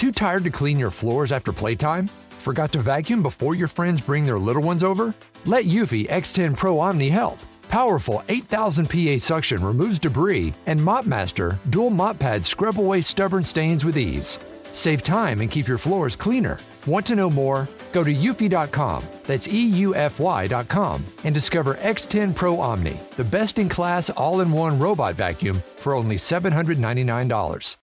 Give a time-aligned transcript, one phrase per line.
[0.00, 2.06] Too tired to clean your floors after playtime?
[2.38, 5.12] Forgot to vacuum before your friends bring their little ones over?
[5.44, 7.36] Let Eufy X10 Pro Omni help.
[7.68, 13.84] Powerful 8000 PA suction removes debris, and MopMaster dual mop pads scrub away stubborn stains
[13.84, 14.38] with ease.
[14.72, 16.58] Save time and keep your floors cleaner.
[16.86, 17.68] Want to know more?
[17.92, 24.08] Go to eufy.com, that's E EUFY.com, and discover X10 Pro Omni, the best in class
[24.08, 27.76] all in one robot vacuum for only $799.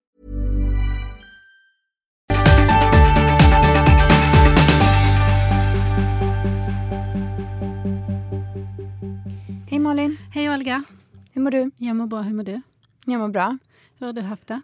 [9.85, 10.83] Malin, Hej Olga.
[11.33, 11.71] hur mår du?
[11.77, 12.61] Jag mår bra, hur mår du?
[13.05, 13.57] Jag mår bra.
[13.99, 14.61] Hur har du haft det?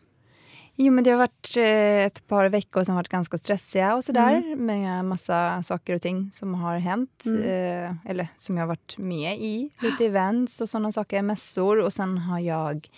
[0.76, 4.36] Jo, men det har varit eh, ett par veckor som varit ganska stressiga och sådär.
[4.36, 4.66] Mm.
[4.66, 7.24] Med massa saker och ting som har hänt.
[7.26, 7.42] Mm.
[7.42, 9.70] Eh, eller som jag har varit med i.
[9.82, 11.80] Lite events och sådana saker, mässor.
[11.80, 12.90] Och sen har jag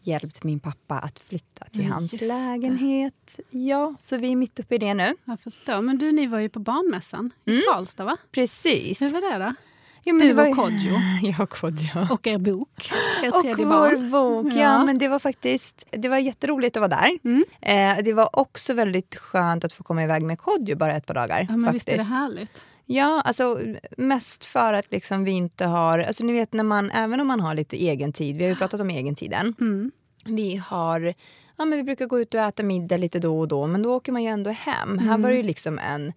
[0.00, 2.26] hjälpt min pappa att flytta till Ja, hans det.
[2.26, 3.40] lägenhet.
[3.50, 5.14] Ja, så vi är mitt uppe i det nu.
[5.24, 5.80] Jag förstår.
[5.82, 8.16] Men du, ni var ju på barnmässan i Karlstad, va?
[8.32, 9.02] Precis.
[9.02, 9.54] Hur var det då?
[10.04, 10.92] Jo, Du det var- och Kodjo.
[11.22, 11.88] Jag och Kodjo.
[12.10, 12.90] Och er bok.
[13.24, 14.10] Er Och tredje vår barn.
[14.10, 14.52] bok.
[14.52, 14.60] Ja.
[14.60, 14.84] Ja.
[14.84, 17.18] men det var faktiskt det var jätteroligt att vara där.
[17.24, 17.44] Mm.
[17.98, 21.14] Eh, det var också väldigt skönt att få komma iväg med Kodjo bara ett par
[21.14, 21.46] dagar.
[21.48, 22.10] Ja, men visst är det faktiskt.
[22.10, 22.50] härligt?
[22.86, 23.60] Ja, alltså
[23.96, 25.98] mest för att liksom vi inte har...
[25.98, 28.56] Alltså ni vet när man, även om man har lite egen tid, vi har ju
[28.56, 29.54] pratat om egentiden.
[29.60, 29.90] Mm.
[30.24, 31.14] Vi har...
[31.56, 33.94] Ja, men vi brukar gå ut och äta middag lite då och då, men då
[33.94, 34.98] åker man ju ändå hem.
[34.98, 36.12] Här var det ju liksom en...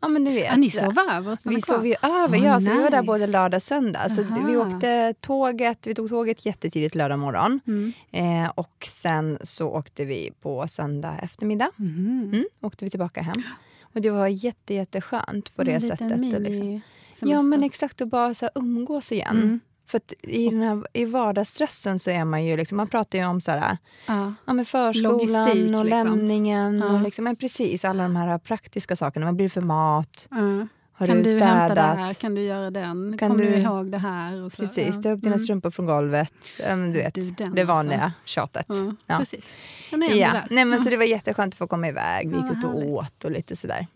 [0.00, 0.46] Ja, men du vet.
[0.46, 1.50] Ja, ni sov över?
[1.50, 1.76] Vi kvar?
[1.76, 2.60] sov ju över, Åh, ja.
[2.60, 4.08] Så vi var där både lördag och söndag.
[4.08, 4.46] Så Aha.
[4.46, 7.60] vi åkte tåget, vi tog tåget jättetidigt lördag morgon.
[7.66, 7.92] Mm.
[8.12, 11.70] Eh, och sen så åkte vi på söndag eftermiddag.
[11.76, 12.30] Mhm.
[12.32, 13.42] Mm, åkte vi tillbaka hem.
[13.82, 16.34] Och det var jätte, jätteskönt på Som det sättet.
[16.34, 16.82] Och liksom.
[17.20, 19.60] Ja men exakt, att bara så här, umgås igen.
[19.92, 20.00] Mm.
[20.22, 23.40] För i, den här, i vardagsstressen så är man ju liksom, man pratar ju om
[23.40, 24.32] så här, Ja.
[24.46, 25.86] ja, men förskolan Logistik, och liksom.
[25.88, 26.78] lämningen.
[26.78, 26.92] Ja.
[26.94, 29.26] Och liksom, men precis, alla de här praktiska sakerna.
[29.26, 30.28] Vad blir det för mat?
[30.30, 30.66] Ja.
[30.98, 31.48] Har kan du städat?
[31.48, 32.14] hämta det här?
[32.14, 33.18] Kan du göra den?
[33.18, 34.44] Kan Kommer du du- ihåg det här?
[34.44, 35.44] Och så, Precis, ta upp dina Mm.
[35.44, 36.32] strumpor från golvet.
[36.68, 38.18] Du vet, Du, den det vanliga alltså.
[38.24, 38.66] tjatet.
[39.06, 39.18] Ja.
[39.18, 39.44] Precis.
[39.82, 40.26] Känner igen Ja.
[40.32, 40.46] det där.
[40.50, 40.80] Nej, men.
[40.80, 42.30] Så det var jätteskönt att få komma iväg.
[42.30, 43.86] Vi gick ut och åt och lite sådär.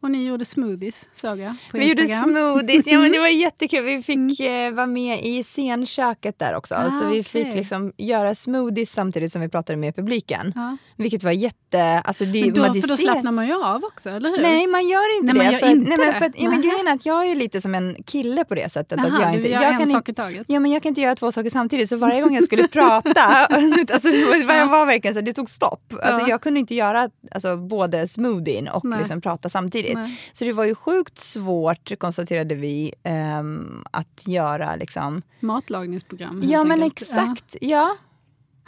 [0.00, 3.84] Och ni gjorde smoothies, såg jag på Vi gjorde smoothies, ja men det var jättekul.
[3.84, 6.74] Vi fick eh, vara med i scenköket där också.
[6.74, 7.58] Ah, så vi fick okej.
[7.58, 10.52] liksom göra smoothies samtidigt som vi pratade med publiken.
[10.54, 10.76] Ja.
[10.96, 11.82] Vilket var jätte...
[12.04, 14.42] Alltså det, Men då, man, det för då slappnar man ju av också, eller hur?
[14.42, 15.52] Nej, man gör inte Nej, man det.
[15.52, 17.34] gör för, att- inte nej, men för att, ja, men grejen är att jag är
[17.34, 18.98] lite som en kille på det sättet.
[19.00, 20.44] att Aha, jag du inte, jag en kan sak i taget.
[20.48, 21.88] Ja, men jag kan inte göra två saker samtidigt.
[21.88, 23.20] Så varje gång jag skulle prata,
[23.92, 25.92] alltså det var, jag var verkligen så, det tog stopp.
[26.02, 26.28] Alltså, Ja.
[26.28, 29.87] Jag kunde inte göra alltså, både smoothien och liksom, prata samtidigt.
[29.94, 30.20] Nej.
[30.32, 35.22] Så det var ju sjukt svårt, konstaterade vi, ehm, att göra liksom...
[35.40, 37.00] Matlagningsprogram Ja, men enkelt.
[37.10, 37.56] exakt.
[37.60, 37.96] Ja.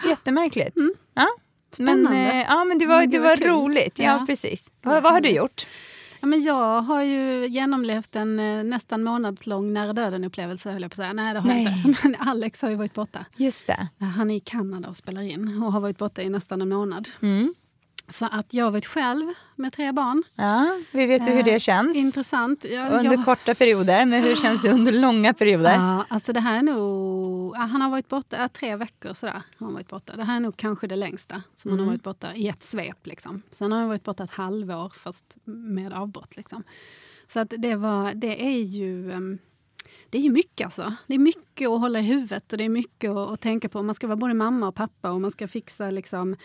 [0.08, 0.76] Jättemärkligt.
[1.14, 1.26] Ja.
[1.78, 2.04] Men, Mm.
[2.06, 2.32] Spännande.
[2.32, 3.46] eh, ja, men det var, Men det gud, var kul.
[3.46, 3.98] roligt.
[3.98, 4.24] Ja, Ja.
[4.26, 4.70] precis.
[4.82, 5.66] Vad Vad, har du gjort?
[6.20, 10.92] Ja, men jag har ju genomlevt en eh, nästan månadslång nära döden-upplevelse, höll jag på
[10.94, 11.12] att säga.
[11.12, 11.64] Nej, det har Nej.
[11.64, 12.00] jag inte.
[12.08, 13.24] Men Alex har ju varit borta.
[13.36, 13.88] Just det.
[14.16, 17.08] Han är i Kanada och spelar in och har varit borta i nästan en månad.
[17.22, 17.54] Mm.
[18.10, 19.26] Så att jag varit själv
[19.56, 20.22] med tre barn.
[20.34, 21.96] Ja, vi vet ju hur det Eh, känns.
[21.96, 22.64] Intressant.
[22.70, 25.74] Ja, Under jag- korta perioder, men hur känns det under långa perioder?
[25.74, 27.54] Ja, alltså det här är nog...
[27.56, 29.14] Han har varit borta tre veckor.
[29.14, 30.16] Sådär, har han varit borta.
[30.16, 31.88] Det här är nog kanske det längsta som han Mm.
[31.88, 33.06] har varit borta i ett svep.
[33.06, 33.42] Liksom.
[33.50, 36.36] Sen har han varit borta ett halvår, fast med avbrott.
[36.36, 36.62] Liksom.
[37.32, 39.12] Så att det, var, det är ju...
[39.12, 39.38] ehm,
[40.10, 40.94] det är ju mycket alltså.
[41.06, 43.82] Det är mycket att hålla i huvudet och det är mycket att, att tänka på.
[43.82, 46.36] Man ska vara både mamma och pappa och man ska fixa liksom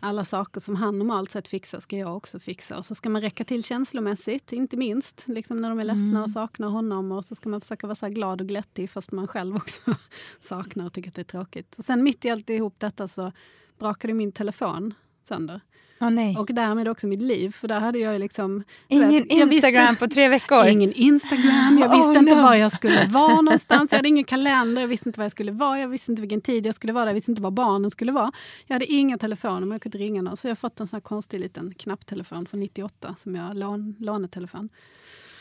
[0.00, 2.78] alla saker som han normalt sett fixar ska jag också fixa.
[2.78, 5.24] Och så ska man räcka till känslomässigt, inte minst.
[5.28, 7.12] Liksom när de är ledsna och saknar honom.
[7.12, 9.80] Och så ska man försöka vara så glad och glättig fast man själv också
[10.40, 11.74] saknar och tycker att det är tråkigt.
[11.78, 13.32] Och sen mitt i alltihop detta så
[13.78, 14.94] brakade min telefon
[15.24, 15.60] sönder.
[16.08, 16.36] Nej.
[16.36, 17.50] Och därmed också mitt liv.
[17.52, 18.64] För där hade jag liksom...
[18.88, 20.66] Ingen vet, jag visste- Instagram på tre veckor?
[20.66, 22.42] Ingen Instagram, jag visste Oh, inte no.
[22.42, 23.90] var jag skulle vara någonstans.
[23.92, 26.40] Jag hade ingen kalender, jag visste inte var jag skulle vara, jag visste inte vilken
[26.40, 28.32] tid jag skulle vara där, jag visste inte var barnen skulle vara.
[28.66, 30.36] Jag hade inga telefoner, men jag kunde ringa någon.
[30.36, 33.94] Så jag har fått en sån här konstig liten knapptelefon från 98 som jag lån,
[33.98, 34.68] lånetelefon.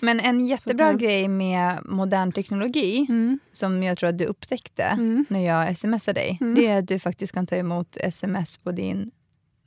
[0.01, 3.39] Men en jättebra grej med modern teknologi, Mm.
[3.51, 5.25] som jag tror att du upptäckte Mm.
[5.29, 6.55] när jag smsade dig, Mm.
[6.55, 9.11] det är att du faktiskt kan ta emot sms på din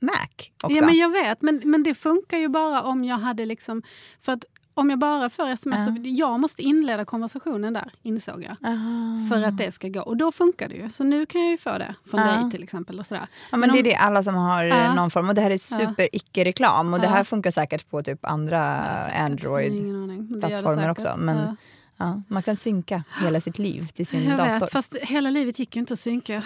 [0.03, 0.27] Mac
[0.63, 0.75] också.
[0.77, 1.41] Ja, men jag vet.
[1.41, 3.81] Men, men det funkar ju bara om jag hade liksom...
[4.21, 4.45] För att
[4.75, 5.95] om jag bara får sms, Ja.
[5.95, 8.69] så jag måste inleda konversationen där, insåg jag.
[8.69, 9.27] Aha.
[9.29, 10.01] För att det ska gå.
[10.01, 10.89] Och då funkar det ju.
[10.89, 12.27] Så nu kan jag ju få det från Ja.
[12.27, 12.99] dig till exempel.
[12.99, 13.27] Och sådär.
[13.51, 14.93] Ja, men det är om- det alla som har eh, Ja.
[14.93, 15.29] någon form.
[15.29, 16.93] Och det här är super icke-reklam.
[16.93, 19.19] Och det här funkar säkert på typ andra Ja, säkert.
[19.21, 19.73] Android.
[19.75, 20.27] Ingen aning.
[20.29, 21.05] Men det gör det plattformar säkert.
[21.07, 21.57] också, men-
[22.03, 22.21] Ja.
[22.27, 24.59] Man kan synka hela sitt liv till sin Jag dator.
[24.59, 26.43] vet, fast hela livet gick ju inte att synka.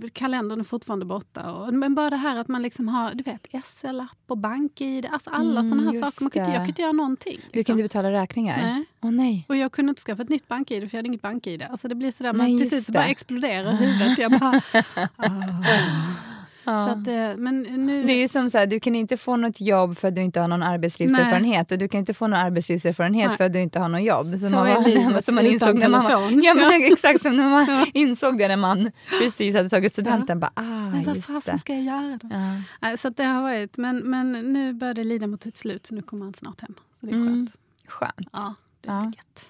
[0.00, 1.52] Det, kalendern är fortfarande borta.
[1.52, 5.06] Och, men bara det här att man liksom har du vet, SL-app och bank-id.
[5.12, 6.22] Alltså alla Mm, såna här saker.
[6.24, 7.36] Man kan inte, jag kan inte göra någonting.
[7.36, 7.72] Du kan liksom.
[7.72, 8.62] inte betala räkningar?
[8.62, 8.84] Nej.
[9.02, 9.46] Åh nej.
[9.48, 11.62] Och jag kunde inte skaffa ett nytt bank-id för jag hade inget bank-id.
[11.70, 14.18] Alltså det blir sådär, Nej, man, till slut så bara exploderar huvudet.
[14.18, 14.60] Jag bara,
[15.16, 16.29] ah.
[16.64, 16.86] Ja.
[16.86, 18.04] Så att, eh, men nu...
[18.04, 20.40] Det är som så här, du kan inte få något jobb för att du inte
[20.40, 23.36] har någon arbetslivserfarenhet och du kan inte få någon arbetslivserfarenhet Nej.
[23.36, 24.32] för att du inte har någon jobb.
[24.32, 26.86] Så, Så man, är livet som man insåg när man ja, men Ja.
[26.92, 27.86] exakt som när man Ja.
[27.94, 28.90] insåg det när man
[29.20, 30.40] precis hade tagit studenten.
[30.40, 32.28] Bara, ah, men vad fasen ska jag göra då?
[32.30, 32.62] Ja.
[32.80, 35.94] Nej, Så det har varit, men, men nu börjar det lida mot ett slut så
[35.94, 36.74] nu kommer han snart hem.
[37.00, 37.46] Så det är Mm.
[37.46, 37.56] skönt.
[37.86, 38.28] Skönt.
[38.32, 39.00] Ja, det Ja.
[39.00, 39.44] är gött.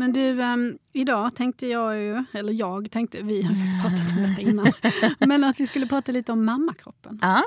[0.00, 4.22] Men du, ehm, idag tänkte jag ju, eller jag tänkte, vi har faktiskt pratat om
[4.22, 4.66] detta innan,
[5.28, 7.18] men att vi skulle prata lite om mammakroppen.
[7.22, 7.42] Ja.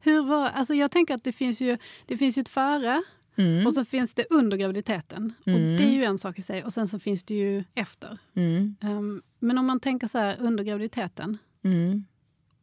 [0.00, 3.02] Hur var, alltså jag tänker att det finns ju, det finns ju ett före
[3.36, 3.66] Mm.
[3.66, 5.32] och så finns det under graviditeten.
[5.40, 5.76] Och Mm.
[5.76, 6.64] det är ju en sak i sig.
[6.64, 8.18] Och sen så finns det ju efter.
[8.34, 8.76] Mm.
[8.80, 12.04] Ehm, men om man tänker så här under graviditeten Mm.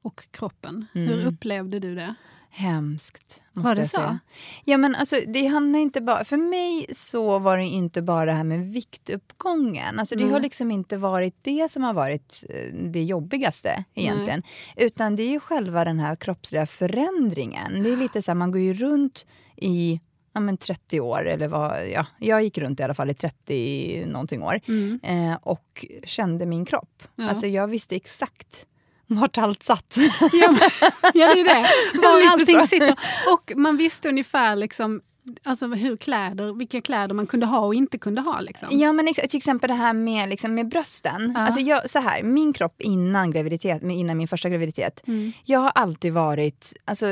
[0.01, 0.85] och kroppen.
[0.93, 1.07] Mm.
[1.07, 2.15] Hur upplevde du det?
[2.49, 3.41] Hemskt.
[3.63, 4.17] Var det så?
[4.65, 8.33] Ja, men alltså, det handlar inte bara, för mig så var det inte bara det
[8.33, 9.99] här med viktuppgången.
[9.99, 10.33] Alltså, det Nej.
[10.33, 14.43] har liksom inte varit det som har varit eh, det jobbigaste egentligen.
[14.75, 17.83] Utan det är själva den här kroppsliga förändringen.
[17.83, 19.25] Det är lite så här, man går ju runt
[19.55, 19.99] i
[20.33, 24.05] ja, men 30 år, eller vad, ja, jag gick runt i alla fall i 30
[24.05, 24.99] någonting år Mm.
[25.03, 27.03] eh, och kände min kropp.
[27.15, 27.29] Ja.
[27.29, 28.65] Alltså jag visste exakt
[29.07, 29.97] vart allt satt.
[30.33, 30.69] Ja, men,
[31.13, 31.65] ja, det är det.
[32.01, 32.95] Var allting sitter.
[33.33, 35.01] Och man visste ungefär liksom,
[35.43, 38.39] alltså hur kläder, vilka kläder man kunde ha och inte kunde ha.
[38.39, 38.67] Liksom.
[38.71, 41.33] Ja, men till exempel det här med, liksom, med brösten.
[41.35, 41.41] Ja.
[41.41, 45.03] Alltså jag, så här, min kropp innan, graviditet, innan min första graviditet.
[45.07, 45.31] Mm.
[45.45, 47.05] Jag har alltid varit alltså,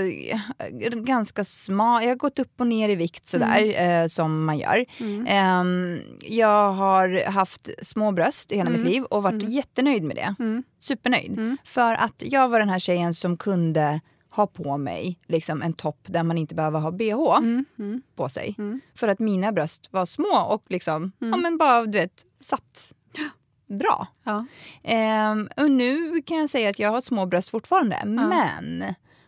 [0.93, 2.03] ganska smal.
[2.03, 4.85] Jag har gått upp och ner i vikt sådär, eh, som man gör.
[4.99, 5.25] Mm.
[5.27, 10.35] Ehm, jag har haft små bröst i hela mitt liv och varit jättenöjd med det.
[10.39, 10.63] Mm.
[10.79, 11.31] Supernöjd.
[11.31, 11.57] Mm.
[11.65, 13.99] För att jag var den här tjejen som kunde
[14.35, 17.65] ha på mig liksom, en topp där man inte behöver ha bh Mm.
[17.79, 18.01] Mm.
[18.15, 18.55] på sig.
[18.57, 18.81] Mm.
[18.95, 22.93] För att mina bröst var små och liksom, ja men bara du vet, satt
[23.67, 24.07] bra.
[24.23, 24.45] Ja.
[24.83, 28.83] Ehm, och nu kan jag säga att jag har små bröst fortfarande, men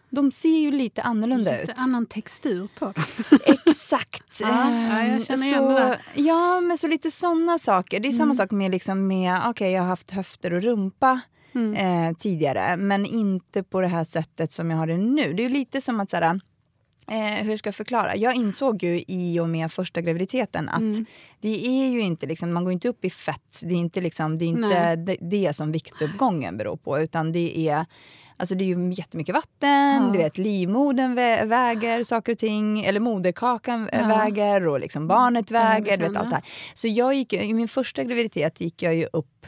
[0.09, 1.77] de ser ju lite annorlunda Lite ut.
[1.77, 2.93] annan textur på dem.
[3.65, 4.39] Exakt.
[4.41, 6.01] Ja, ja, jag Ehm, känner så, igen det där.
[6.15, 7.99] Ja, men så lite såna saker.
[7.99, 8.35] Det är samma Mm.
[8.35, 11.21] sak med, liksom med okej jag har haft höfter och rumpa
[11.57, 12.09] Mm.
[12.09, 15.33] eh, tidigare, men inte på det här sättet som jag har det nu.
[15.33, 16.39] Det är ju lite som att såhär,
[17.11, 18.15] Eh, hur ska jag förklara?
[18.15, 21.05] Jag insåg ju i och med första graviditeten att Mm.
[21.41, 23.61] det är ju inte liksom, man går inte upp i fett.
[23.63, 26.99] Det är inte, liksom, det, är inte det, det som viktuppgången beror på.
[26.99, 27.85] Utan det är,
[28.37, 30.09] alltså det är ju jättemycket vatten, Ja.
[30.13, 32.79] du vet, livmodern vä väger saker och ting.
[32.85, 34.07] Eller moderkakan Ja.
[34.07, 35.97] väger och liksom barnet här väger.
[35.97, 36.45] Du vet, allt det här.
[36.73, 39.47] Så jag gick, i min första graviditet gick jag ju upp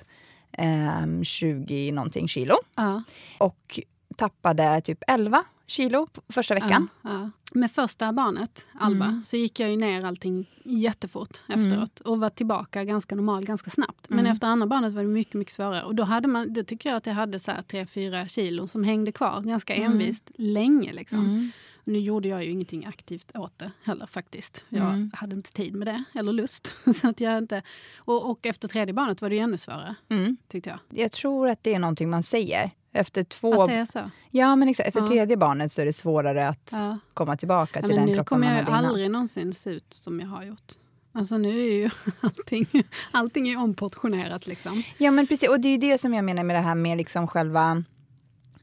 [0.51, 2.55] ehm, 20 någonting kilo.
[2.75, 3.03] Ja.
[3.37, 3.79] Och
[4.15, 6.87] tappade typ 11 kilo första veckan.
[7.01, 7.29] Ja, ja.
[7.53, 9.23] Med första barnet, Alba, Mm.
[9.23, 14.09] så gick jag ju ner allting jättefort efteråt och var tillbaka ganska normal ganska snabbt.
[14.09, 14.31] Men Mm.
[14.31, 15.83] efter andra barnet var det mycket, mycket svårare.
[15.83, 18.83] Och då hade man, det tycker jag att jag hade så här 3-4 kilo som
[18.83, 20.93] hängde kvar ganska envist länge.
[20.93, 21.51] Liksom.
[21.89, 24.65] Nu gjorde jag ju ingenting aktivt åt det heller faktiskt.
[24.69, 25.11] Jag Mm.
[25.13, 26.75] hade inte tid med det, eller lust.
[26.95, 27.61] så att jag inte,
[27.97, 30.37] och, och efter tredje barnet var det ju ännu svårare, Mm.
[30.47, 30.79] tyckte jag.
[31.03, 32.71] Jag tror att det är någonting man säger.
[32.91, 33.61] Efter två...
[33.63, 34.11] Att det är så.
[34.31, 34.87] Ja, men exakt.
[34.87, 35.07] Efter Ja.
[35.07, 36.97] tredje barnet så är det svårare att Ja.
[37.13, 38.89] komma tillbaka Ja, till men den nu kroppen kommer man jag hade ju innan.
[38.91, 40.71] aldrig någonsin se ut som jag har gjort.
[41.11, 42.67] Alltså nu är ju allting,
[43.11, 44.83] allting är omportionerat liksom.
[44.97, 45.49] Ja, men precis.
[45.49, 47.83] Och det är ju det som jag menar med det här med liksom själva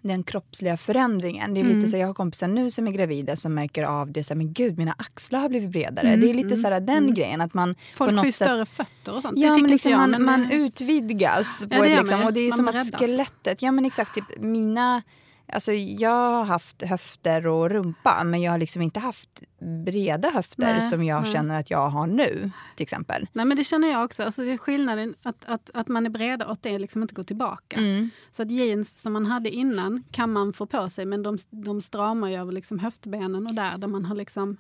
[0.06, 1.54] den kroppsliga förändringen.
[1.54, 1.76] Det är Mm.
[1.76, 4.36] lite så jag har kompisar nu som är gravida som märker av det så här,
[4.36, 6.08] men gud mina axlar har blivit bredare.
[6.08, 7.14] Mm, det är lite mm, så här, den mm.
[7.14, 9.38] grejen att man Folk får ju större fötter och sånt.
[9.38, 9.98] Ja, men liksom jag.
[9.98, 11.66] man, men, man utvidgas.
[11.70, 14.38] Ja, På ett, liksom, och det är Man som att skelettet, ja men exakt, typ
[14.38, 15.02] mina
[15.48, 19.42] Alltså jag har haft höfter och rumpa men jag har liksom inte haft
[19.84, 21.32] breda höfter Nej, som jag nej.
[21.32, 22.50] känner att jag har nu.
[22.76, 23.26] till exempel.
[23.32, 24.22] Nej men det känner jag också.
[24.22, 27.14] Alltså, det är skillnaden att, att, att man är breda och att det liksom inte
[27.14, 27.76] går tillbaka.
[27.76, 28.10] Mm.
[28.30, 31.80] Så att jeans som man hade innan kan man få på sig men de, de
[31.80, 34.56] stramar ju över liksom höftbenen och där, där man har liksom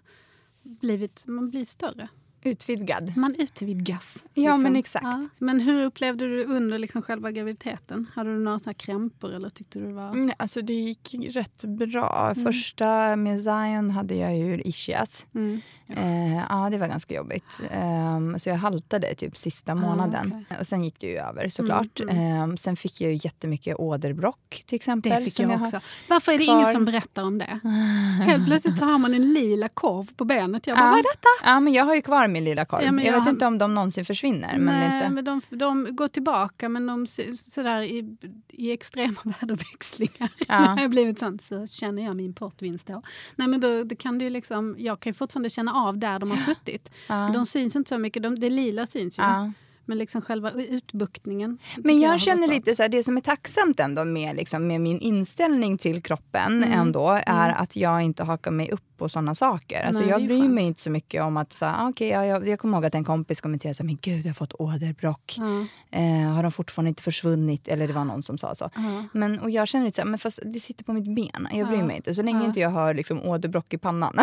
[0.62, 2.08] blivit man blir större.
[2.46, 3.12] Utvidgad.
[3.16, 4.16] Man utvidgas.
[4.34, 5.02] Ja, men exakt.
[5.04, 5.28] Ja.
[5.38, 8.06] Men hur upplevde du under liksom själva graviditeten?
[8.14, 10.08] Hade du några krämpor eller tyckte du det var...
[10.10, 12.34] Mm, alltså det gick rätt bra.
[12.44, 15.26] Första med Zion hade jag ju ischias.
[15.34, 15.60] Mm.
[15.88, 17.60] Eh, ja, det var ganska jobbigt.
[17.70, 20.32] Ehm, så jag haltade typ sista månaden.
[20.34, 20.58] Ah, okej.
[20.60, 22.00] Och sen gick det ju över såklart.
[22.00, 25.12] Mm, Ehm, sen fick jag ju jättemycket åderbråck till exempel.
[25.12, 25.80] Det fick jag har- också.
[26.08, 26.60] Varför är det kvar.
[26.60, 27.60] ingen som berättar om det?
[28.26, 30.66] Helt plötsligt har man en lila korv på benet.
[30.66, 30.90] Jag bara, Ja.
[30.90, 31.50] vad är detta?
[31.50, 32.80] Ja, men jag har ju kvar min lilla korv.
[32.82, 34.58] Ja, jag, jag vet har- inte om de någonsin försvinner.
[34.58, 35.08] Men Nej, inte.
[35.10, 38.16] men de, de går tillbaka men de sådär i,
[38.48, 40.30] i extrema väderväxlingar.
[40.48, 40.74] Ja.
[40.74, 43.02] När jag blivit sånt så känner jag min portvinst då.
[43.36, 46.30] Nej, men då, då kan det liksom, jag kan ju fortfarande känna av där de
[46.30, 46.90] har suttit.
[47.08, 47.30] Ja.
[47.34, 49.22] De syns inte så mycket, de, det lila syns ju.
[49.22, 49.52] Ja.
[49.86, 51.58] Men liksom själva utbuktningen.
[51.76, 54.80] Men jag har känner lite så här, det som är tacksamt ändå med, liksom, med
[54.80, 56.72] min inställning till kroppen Mm.
[56.72, 59.84] ändå är att jag inte hakar mig upp på sådana saker.
[59.84, 60.54] Alltså, Nej, det jag bryr skönt.
[60.54, 62.94] mig inte så mycket om att, så här, okay, ja, jag, jag kommer ihåg att
[62.94, 65.34] en kompis kommenterade så här, men gud jag har fått åderbråck.
[65.38, 65.66] Ja.
[65.98, 67.68] Eh, har de fortfarande inte försvunnit?
[67.68, 68.70] Eller det var någon som sa så.
[69.12, 71.48] Men, och jag känner lite så här, men fast det sitter på mitt ben.
[71.52, 72.14] Jag bryr mig inte.
[72.14, 74.12] Så länge inte jag har liksom, åderbråck i pannan.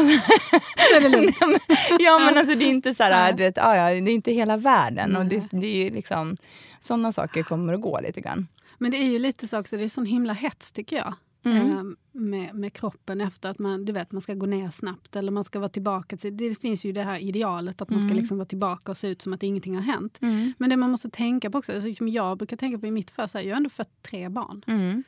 [0.77, 1.38] Så är det lugnt.
[2.00, 5.15] ja men alltså det är inte så här, vet, ja, det är inte hela världen.
[5.15, 5.52] Och det.
[5.62, 6.36] Det är liksom,
[6.79, 8.48] sådana saker kommer att gå lite grann.
[8.77, 11.13] Men det är ju lite så också, det är sån himla hets tycker jag.
[11.45, 11.72] Mm.
[11.72, 15.31] Eh, med, med kroppen efter att man, du vet, man ska gå ner snabbt eller
[15.31, 16.17] man ska vara tillbaka.
[16.17, 18.17] Till, det finns ju det här idealet att man ska Mm.
[18.17, 20.17] liksom vara tillbaka och se ut som att ingenting har hänt.
[20.57, 23.12] Men det man måste tänka på också, alltså, som jag brukar tänka på i mitt
[23.12, 24.63] fall, så här, jag har ändå fött tre barn.
[24.67, 25.03] Mm.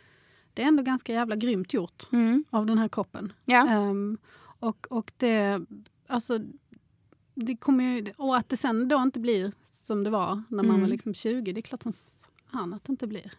[0.53, 2.43] Det är ändå ganska jävla grymt gjort Mm.
[2.49, 3.33] av den här kroppen.
[3.45, 3.67] Ja.
[3.69, 4.17] Ehm,
[4.59, 5.61] och, och det,
[6.07, 6.39] alltså,
[7.35, 9.51] det kommer ju, och att det sen då inte blir
[9.87, 10.81] som det var när man Mm.
[10.81, 11.93] var liksom 20, det är klart som
[12.51, 13.31] fan att det inte blir.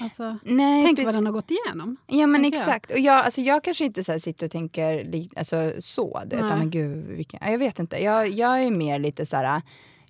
[0.00, 1.04] Alltså, Nej, tänk precis.
[1.06, 1.96] vad den har gått igenom.
[2.06, 2.66] Ja men tänker jag.
[2.68, 2.90] exakt.
[2.90, 5.06] Och jag, alltså, jag kanske inte så sitter och tänker
[5.36, 6.22] alltså, så.
[6.26, 8.02] Det, utan, men gud, vilken, ja, jag vet inte.
[8.02, 9.62] Jag, jag är mer lite så här...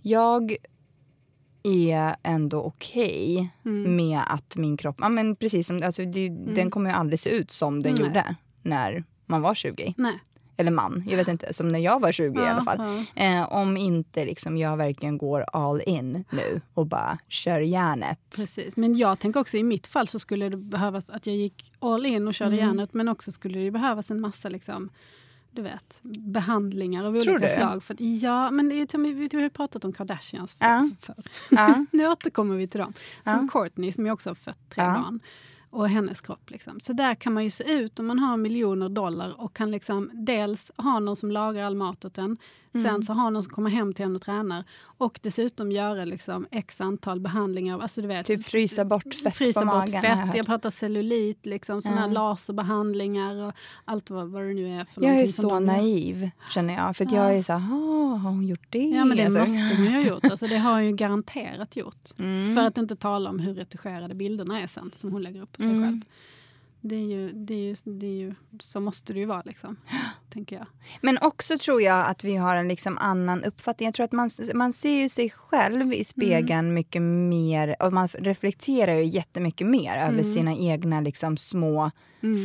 [0.03, 0.57] Jag
[1.63, 3.97] är ändå okej Mm.
[3.97, 4.97] med att min kropp...
[4.99, 8.07] Ja, men precis som, alltså, det, Den kommer ju aldrig se ut som den Nej.
[8.07, 9.95] gjorde när man var 20.
[9.97, 10.21] Nej.
[10.63, 11.55] Eller man, jag vet inte.
[11.55, 13.05] Som när jag var 20 i Ja, alla fall.
[13.15, 13.23] ja.
[13.23, 18.19] Eh, om inte liksom, jag verkligen går all in nu och bara kör järnet.
[18.37, 18.77] Precis.
[18.77, 22.07] Men jag tänker också i mitt fall så skulle det behövas att jag gick all
[22.07, 22.67] in och körde Mm.
[22.67, 24.91] järnet men också skulle det behövas en massa liksom,
[25.51, 25.99] du vet,
[26.37, 27.55] behandlingar av Tror olika du?
[27.55, 27.83] slag.
[27.85, 28.99] För att, ja, men det är,
[29.37, 30.91] vi, har pratat om Kardashians för, Ja.
[31.01, 31.15] för,
[31.51, 31.85] Ja.
[31.91, 32.93] nu återkommer vi till dem.
[33.25, 33.49] Som Ja.
[33.53, 35.21] Courtney som ju också har fött tre barn.
[35.73, 36.51] Och hennes kropp.
[36.51, 36.81] Liksom.
[36.81, 40.11] Så där kan man ju se ut om man har miljoner dollar och kan liksom
[40.13, 42.37] dels ha någon som lagar all mat åt en.
[42.75, 42.85] Mm.
[42.87, 44.65] Sen så ha någon som kommer hem till en och tränar.
[44.81, 47.81] Och dessutom göra liksom x antal behandlingar.
[47.81, 49.95] Alltså du vet, Typ frysa bort fett frysa på bort magen.
[49.95, 50.27] har jag fett.
[50.27, 50.37] hört.
[50.37, 52.07] Jag pratar cellulit, liksom, såna Ja.
[52.07, 53.53] laserbehandlingar och
[53.85, 56.97] allt vad, vad det nu är för Jag är så naiv, känner jag.
[56.97, 57.15] För Ja.
[57.15, 58.79] jag är så här, "Ah, har hon gjort det?
[58.89, 60.25] Ja men det Alltså, måste hon ju ha gjort.
[60.25, 62.11] Alltså, det har hon ju garanterat gjort.
[62.19, 62.55] Mm.
[62.55, 65.63] För att inte tala om hur retuscherade bilderna är sen som hon lägger upp på
[65.63, 65.83] sig Mm.
[65.85, 66.01] själv.
[66.85, 69.77] Det är, ju, det, är ju, det är ju, så måste det ju vara liksom,
[70.33, 70.67] tänker jag.
[71.01, 73.87] Men också tror jag att vi har en liksom annan uppfattning.
[73.87, 76.75] Jag tror att man, man ser ju sig själv i spegeln Mm.
[76.75, 80.25] mycket mer och man reflekterar ju jättemycket mer över Mm.
[80.25, 81.91] sina egna liksom små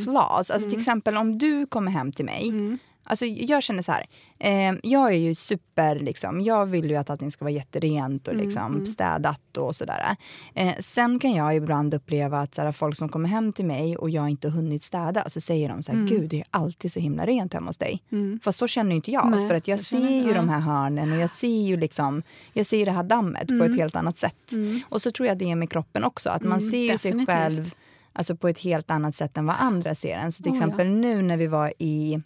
[0.05, 0.51] flaws.
[0.51, 2.77] Alltså till exempel om du kommer hem till mig Mm.
[3.09, 4.05] Alltså, jag känner så här.
[4.39, 5.95] Eh, jag är ju super...
[5.99, 10.15] Liksom, jag vill ju att allting ska vara jätterent och Mm, liksom, städat och sådär.
[10.55, 13.97] Eh, sen kan jag ibland uppleva att så här, folk som kommer hem till mig
[13.97, 16.99] och jag inte hunnit städa så säger de så här, gud det är alltid så
[16.99, 18.03] himla rent hemma hos dig.
[18.11, 18.39] Mm.
[18.43, 19.31] Fast så känner inte jag.
[19.31, 20.35] Nej, för att jag ser ju jag.
[20.35, 22.23] de här hörnen och jag ser ju liksom,
[22.53, 23.71] jag ser det här dammet på Mm.
[23.71, 24.51] ett helt annat sätt.
[24.89, 26.29] Och så tror jag det är med kroppen också.
[26.29, 27.71] Att man Mm, ser ju sig själv
[28.13, 30.31] alltså, på ett helt annat sätt än vad andra ser en.
[30.31, 30.63] Så till Oh, ja.
[30.63, 32.21] exempel nu när vi var i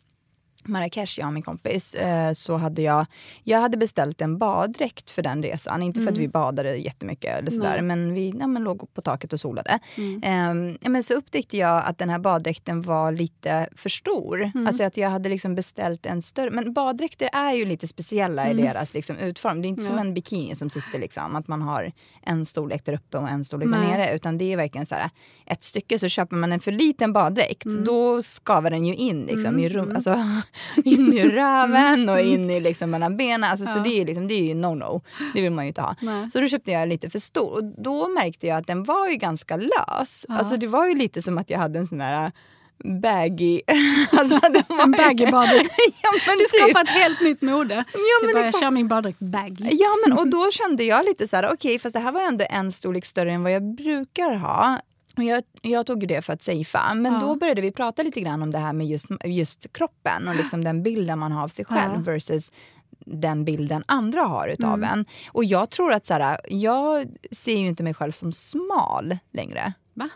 [0.64, 3.06] Marrakesh, jag och min kompis, eh, så hade jag,
[3.44, 5.84] jag hade beställt en baddräkt för den resan.
[5.84, 7.88] Inte för att vi badade jättemycket eller sådär, Mm.
[7.88, 9.80] Men vi ja, men låg på taket och solade.
[9.98, 10.78] Mm.
[10.82, 14.42] Ja, men så upptäckte jag att den här baddräkten var lite för stor.
[14.56, 14.68] Mm.
[14.68, 16.50] Alltså att jag hade liksom beställt en större.
[16.52, 19.62] Men baddräkter är ju lite speciella i deras liksom, utform.
[19.62, 20.08] Det är inte som Mm.
[20.08, 21.92] En bikini som sitter liksom, att man har
[22.24, 24.16] en storlek där uppe och en storlek där nere.
[24.16, 25.10] Utan det är verkligen så här,
[25.46, 27.84] ett stycke så köper man en för liten baddräkt, Mm.
[27.86, 30.16] då skavar den ju in liksom, i rum, alltså,
[30.86, 33.44] in i röven och in i liksom, mellan benen.
[33.50, 33.84] Alltså, Så Mm.
[33.86, 33.90] Ja.
[33.92, 35.02] det är, liksom, det är ju no-no.
[35.34, 35.96] Det vill man ju inte ha.
[36.02, 36.30] Nej.
[36.30, 37.52] Så då köpte jag lite för stor.
[37.54, 40.26] Och då märkte jag att den var ju ganska lös.
[40.28, 40.38] Ja.
[40.38, 42.32] Alltså det var ju lite som att jag hade en sån här
[43.02, 43.62] baggy...
[44.12, 45.72] alltså den var En baggy baddräkt.
[46.04, 46.50] ja, men Du typ.
[46.62, 47.76] skapar ett helt nytt mode.
[47.76, 47.84] Ja,
[48.22, 49.70] du men bara, jag kör min baddräkt baggy.
[49.72, 52.46] Ja, men och då kände jag lite så här, okej, fast det här var ändå
[52.50, 54.80] en storlek större än vad jag brukar ha.
[55.24, 56.94] Jag, jag tog det för att safea.
[56.94, 57.20] Men Ja.
[57.20, 60.64] då började vi prata lite grann om det här med just, just kroppen och liksom
[60.64, 62.02] den bilden man har av sig själv Ja.
[62.12, 62.52] versus
[63.06, 64.90] den bilden andra har utav Mm.
[64.90, 65.06] en.
[65.32, 69.74] Och jag tror att så här, jag ser ju inte mig själv som smal längre.
[69.94, 70.10] Va?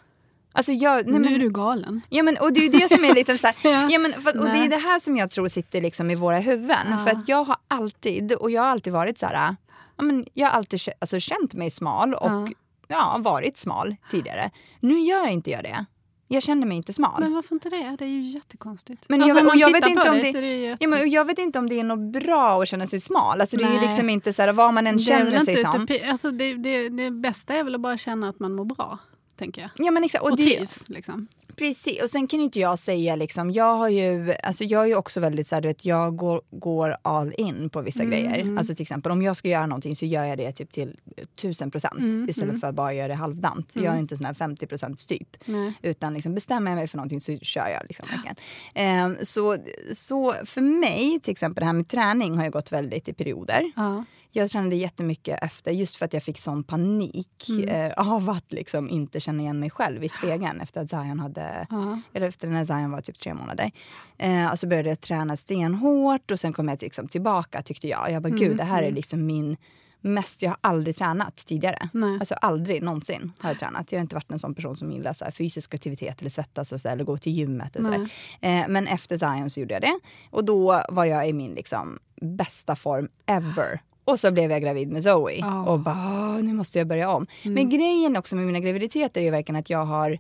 [0.52, 2.02] Alltså jag, nej, nu men, är du galen.
[2.10, 3.88] Ja, men, och det är det som är lite så här, Ja.
[3.92, 4.00] ja.
[4.00, 6.88] men, för, och det är det här som jag tror sitter liksom i våra huvuden.
[6.90, 6.98] Ja.
[6.98, 9.56] För att jag har alltid, och jag har alltid varit så här,
[9.98, 12.50] ja, men jag har alltid alltså, känt mig smal och
[12.88, 13.18] Ja.
[13.20, 14.52] varit smal tidigare.
[14.80, 15.86] Nu gör jag inte jag det.
[16.28, 17.20] Jag känner mig inte smal.
[17.20, 17.96] Men varför inte det?
[18.00, 19.04] Det är ju jättekonstigt.
[19.10, 21.38] Men alltså, jag- och jag vet inte om det, det- det Ja, men jag vet
[21.38, 23.42] inte om det är något bra att känna sig smal.
[23.42, 25.88] Alltså, det är ju liksom inte så här, vad man än känner sig som.
[25.88, 29.00] utopi- Alltså det, det, det bästa är väl att bara känna att man mår bra,
[29.38, 29.72] tänker jag.
[29.86, 30.24] Ja, men exakt.
[30.24, 30.90] Och, Och det, trivs.
[30.90, 31.28] Liksom.
[31.56, 34.96] Precis, och sen kan inte jag säga liksom, jag har ju, alltså jag är ju
[34.96, 38.40] också väldigt så här, vet, jag går, går all in på vissa Mm, grejer.
[38.42, 38.58] mm.
[38.58, 40.98] Alltså till exempel om jag ska göra någonting så gör jag det typ till
[41.42, 42.62] tusen procent Mm, istället mm.
[42.62, 43.72] för att bara göra det halvdant.
[43.76, 45.38] Jag är inte sån här 50 procent typ.
[45.82, 47.82] Utan liksom bestämmer jag mig för någonting så kör jag.
[47.88, 48.06] Liksom.
[48.76, 49.58] Ehm, så,
[49.94, 53.72] så för mig, till exempel det här med träning har ju gått väldigt i perioder.
[53.76, 54.06] Ja.
[54.38, 57.70] Jag tränade jättemycket efter, just för att jag fick sån panik Mm.
[57.70, 61.68] eh, av att liksom inte känna igen mig själv i spegeln efter att Zion hade
[61.70, 62.02] Ja.
[62.14, 63.72] eller efter när Zion var typ tre månader.
[64.18, 68.12] Eh, och så började jag träna stenhårt och sen kom jag liksom tillbaka tyckte jag.
[68.12, 68.96] Jag bara, Mm, gud det här är mm.
[68.96, 69.58] liksom min
[70.02, 71.90] mest, jag har aldrig tränat tidigare.
[71.94, 72.18] Nej.
[72.20, 73.92] Alltså aldrig någonsin har jag tränat.
[73.92, 76.72] Jag har inte varit en sån person som gillar så här, fysisk aktivitet eller svettas
[76.72, 77.76] och så, eller gå till gymmet.
[77.76, 77.94] Och så
[78.42, 80.00] eh, men efter Zion så gjorde jag det.
[80.32, 83.80] Och då var jag i min liksom, bästa form ever.
[84.06, 85.40] Och så blev jag gravid med Zoe.
[85.44, 85.64] Ah.
[85.64, 87.28] Och bara, "Åh, nu måste jag börja om.
[87.44, 90.18] Men grejen också med mina graviditeter är verkligen att jag har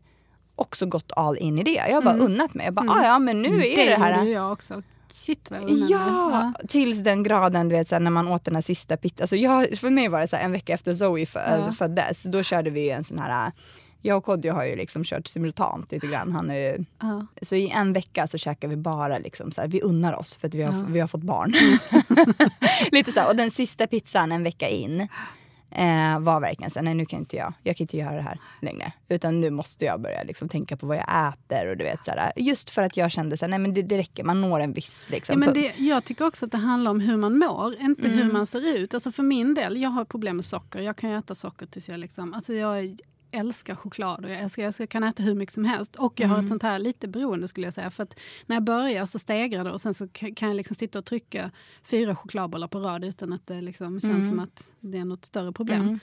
[0.55, 1.71] också gått all in i det.
[1.71, 2.65] Jag har bara unnat mig.
[2.65, 4.17] Jag bara, ah, ja men nu är det, det här.
[4.19, 4.81] gjorde jag också.
[5.13, 5.87] Shit vad jag mig.
[5.91, 9.21] Ja, tills den graden du vet såhär, när man åt den här sista pitt.
[9.21, 11.55] Alltså jag, för mig var det så här, en vecka efter Zoe fö- Ja.
[11.55, 13.51] alltså, föddes, då körde vi en sån här
[14.05, 16.31] jag och Kodjo har ju liksom kört simultant lite grann.
[16.31, 17.25] Han är ju, Ja.
[17.41, 20.47] så i en vecka så käkar vi bara liksom så här, vi unnar oss för
[20.47, 20.85] att vi har, Ja.
[20.89, 21.53] vi har fått barn.
[22.91, 25.01] lite så här, och den sista pizzan en vecka in
[25.71, 28.21] eh, var verkligen så här, nej nu kan inte jag, jag kan inte göra det
[28.21, 28.91] här längre.
[29.09, 32.11] Utan nu måste jag börja liksom tänka på vad jag äter och du vet så
[32.11, 34.73] här, just för att jag kände så nej men det, det räcker, man når en
[34.73, 37.75] viss liksom, Ja, men det, jag tycker också att det handlar om hur man mår,
[37.81, 38.17] inte Mm.
[38.17, 38.93] hur man ser ut.
[38.93, 40.79] Alltså för min del, jag har problem med socker.
[40.79, 42.33] Jag kan äta socker tills jag liksom...
[42.33, 42.97] Alltså jag
[43.35, 45.95] älskar choklad och jag, älskar, jag kan äta hur mycket som helst.
[45.95, 46.45] Och jag har Mm.
[46.45, 47.91] ett sånt här lite beroende skulle jag säga.
[47.91, 50.75] För att när jag börjar så stegrar det och sen så ka- kan jag liksom
[50.75, 51.51] sitta och trycka
[51.83, 54.27] fyra chokladbollar på rad utan att det liksom känns Mm.
[54.29, 55.81] som att det är något större problem.
[55.81, 55.99] Mm.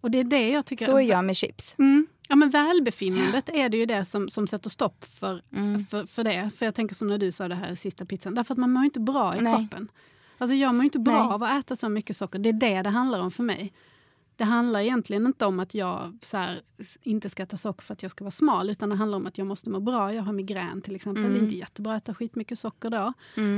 [0.00, 0.84] Och det är det jag tycker...
[0.84, 1.74] Så är jag med chips.
[1.78, 2.06] Mm.
[2.28, 5.86] Ja, men välbefinnandet är det ju det som, som sätter stopp för, Mm.
[5.86, 6.50] för, för det.
[6.56, 8.34] För jag tänker som när du sa det här sista pizzan.
[8.34, 9.54] Därför att man mår inte bra i Nej.
[9.56, 9.88] kroppen.
[10.38, 11.32] Alltså jag mår inte bra Nej.
[11.34, 12.38] av att äta så mycket socker.
[12.38, 13.72] Det är det det handlar om för mig.
[14.36, 16.60] Det handlar egentligen inte om att jag så här,
[17.02, 18.70] inte ska äta socker för att jag ska vara smal.
[18.70, 20.14] Utan det handlar om att jag måste må bra.
[20.14, 21.24] Jag har migrän till exempel.
[21.24, 21.34] Mm.
[21.34, 23.12] Det är inte jättebra att äta skitmycket socker då.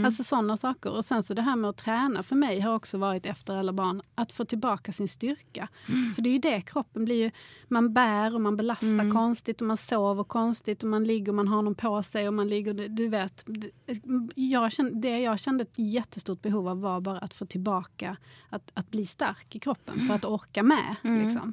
[0.06, 0.90] Alltså sådana saker.
[0.90, 3.72] Och sen så det här med att träna för mig har också varit efter alla
[3.72, 4.02] barn.
[4.14, 5.68] Att få tillbaka sin styrka.
[6.14, 7.30] För det är ju det kroppen blir ju.
[7.68, 11.48] Man bär och man belastar konstigt och man sover konstigt och man ligger och man
[11.48, 13.44] har någon på sig och man ligger, du vet.
[14.34, 18.16] Jag kände, det jag kände ett jättestort behov av var bara att få tillbaka
[18.48, 20.73] att, att bli stark i kroppen för att orka med.
[21.02, 21.52] Liksom.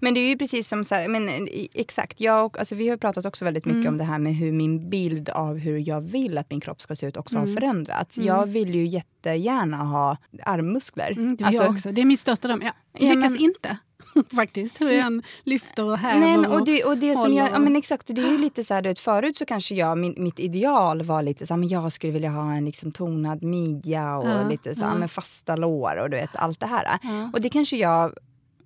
[0.00, 2.88] Men det är ju precis som så här, men i- exakt, jag, och- alltså vi
[2.88, 3.92] har pratat också väldigt mycket Mm.
[3.94, 6.96] om det här med hur min bild av hur jag vill att min kropp ska
[6.96, 7.48] se ut också Mm.
[7.48, 8.18] har förändrats.
[8.18, 11.12] Jag vill ju jättegärna ha armmuskler.
[11.12, 11.92] Mm, det Alltså, jag också.
[11.92, 12.62] Det är mitt största dröm.
[12.62, 12.72] Jag
[13.08, 13.76] Ja, lyckas men- inte
[14.36, 14.80] faktiskt.
[14.80, 16.20] Hur jag än lyfter och häver.
[16.20, 18.38] Nej, men, och det, och det som jag, ja, men exakt, och det är ju
[18.38, 21.58] lite så här, vet, förut så kanske jag, min, mitt ideal var lite så här,
[21.58, 24.98] men jag skulle vilja ha en liksom tonad midja och Ja, lite så här, ja.
[24.98, 26.98] men fasta lår och du vet allt det här.
[27.32, 28.12] Och det kanske jag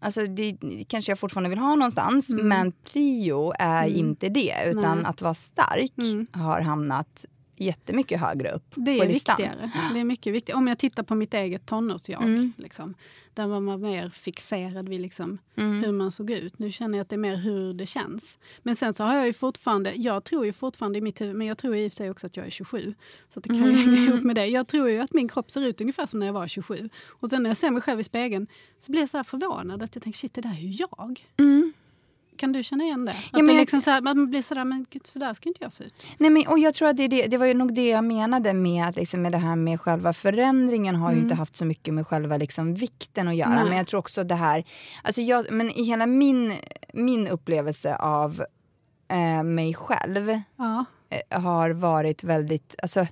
[0.01, 0.57] Alltså det
[0.89, 3.97] kanske jag fortfarande vill ha någonstans men prio är Mm.
[3.99, 5.07] inte det utan Nej.
[5.07, 6.27] att vara stark Mm.
[6.33, 7.25] har hamnat
[7.61, 9.37] jättemycket högre upp Det på listan.
[9.37, 9.71] viktigare.
[9.95, 10.59] Det är mycket viktigare.
[10.59, 12.23] Om jag tittar på mitt eget tonårsjag.
[12.23, 12.53] Mm.
[12.57, 12.95] Liksom,
[13.35, 15.83] där var man mer fixerad vid liksom, Mm.
[15.85, 16.59] hur man såg ut.
[16.59, 18.39] Nu känner jag att det är mer hur det känns.
[18.63, 21.47] Men sen så har jag ju fortfarande, jag tror ju fortfarande i mitt huvud, men
[21.47, 22.95] jag tror i och för sig också att jag är 27.
[23.29, 24.47] Så det kan ju hänga ihop med det.
[24.47, 26.89] Jag tror ju att min kropp ser ut ungefär som när jag var 27.
[27.07, 28.47] Och sen när jag ser mig själv i spegeln
[28.81, 31.27] så blir jag så förvånad att jag tänker shit det där är ju jag.
[31.37, 31.73] Mm.
[32.39, 33.11] Kan du känna igen det?
[33.13, 35.49] Att men du jag- liksom så här, man blir sådär, men gud så där ska
[35.49, 36.07] inte jag se ut.
[36.19, 38.53] Nej, men, och jag tror att det, det, det var ju nog det jag menade
[38.53, 41.95] med, att liksom, med det här med själva förändringen har ju inte haft så mycket
[41.95, 43.49] med själva liksom, vikten att göra.
[43.49, 43.59] Mm.
[43.61, 43.69] Nej.
[43.69, 44.65] Men jag tror också det här,
[45.03, 46.53] alltså jag, men i hela min,
[46.93, 48.45] min upplevelse av
[49.09, 50.85] eh, mig själv Ja.
[51.31, 52.75] eh, har varit väldigt...
[52.83, 53.07] Alltså,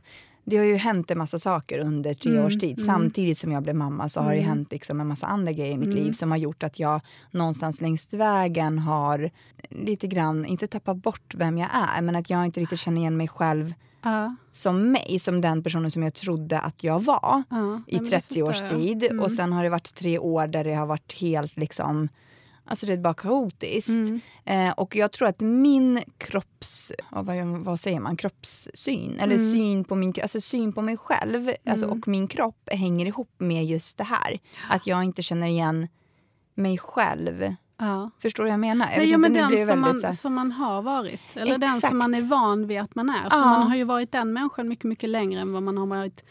[0.49, 2.79] det har ju hänt en massa saker under tre Mm, års tid.
[2.79, 2.87] mm.
[2.87, 4.49] Samtidigt som jag blev mamma så har det Mm.
[4.49, 6.05] hänt liksom en massa andra grejer i mitt Mm.
[6.05, 9.31] liv som har gjort att jag någonstans längs vägen har
[9.71, 13.17] lite grann, inte tappat bort vem jag är, men att jag inte riktigt känner igen
[13.17, 17.83] mig själv Ja, som mig, som den personen som jag trodde att jag var ja.
[17.87, 19.03] i Nej, men det 30 års tid.
[19.03, 19.21] Mm.
[19.25, 22.09] Och sen har det varit tre år där det har varit helt liksom
[22.67, 23.89] Alltså det är bara kaotiskt.
[23.89, 24.21] Mm.
[24.45, 26.93] Eh, och jag tror att min kropps...
[27.11, 28.17] Vad, vad säger man?
[28.17, 29.19] Kroppssyn.
[29.21, 29.53] Eller Mm.
[29.53, 33.65] syn, på min, alltså syn på mig själv alltså, och min kropp hänger ihop med
[33.67, 34.39] just det här.
[34.69, 35.89] Att jag inte känner igen
[36.55, 37.55] mig själv.
[37.79, 38.11] Ja.
[38.23, 38.89] Förstår du vad jag menar?
[38.91, 41.21] Jag Nej, men den som väldigt man, här- som man har varit.
[41.35, 41.89] Eller den Exakt.
[41.89, 43.31] som man är van vid att man är.
[43.31, 43.45] För Ja.
[43.45, 46.25] man har ju varit den människan mycket, mycket längre än vad man har varit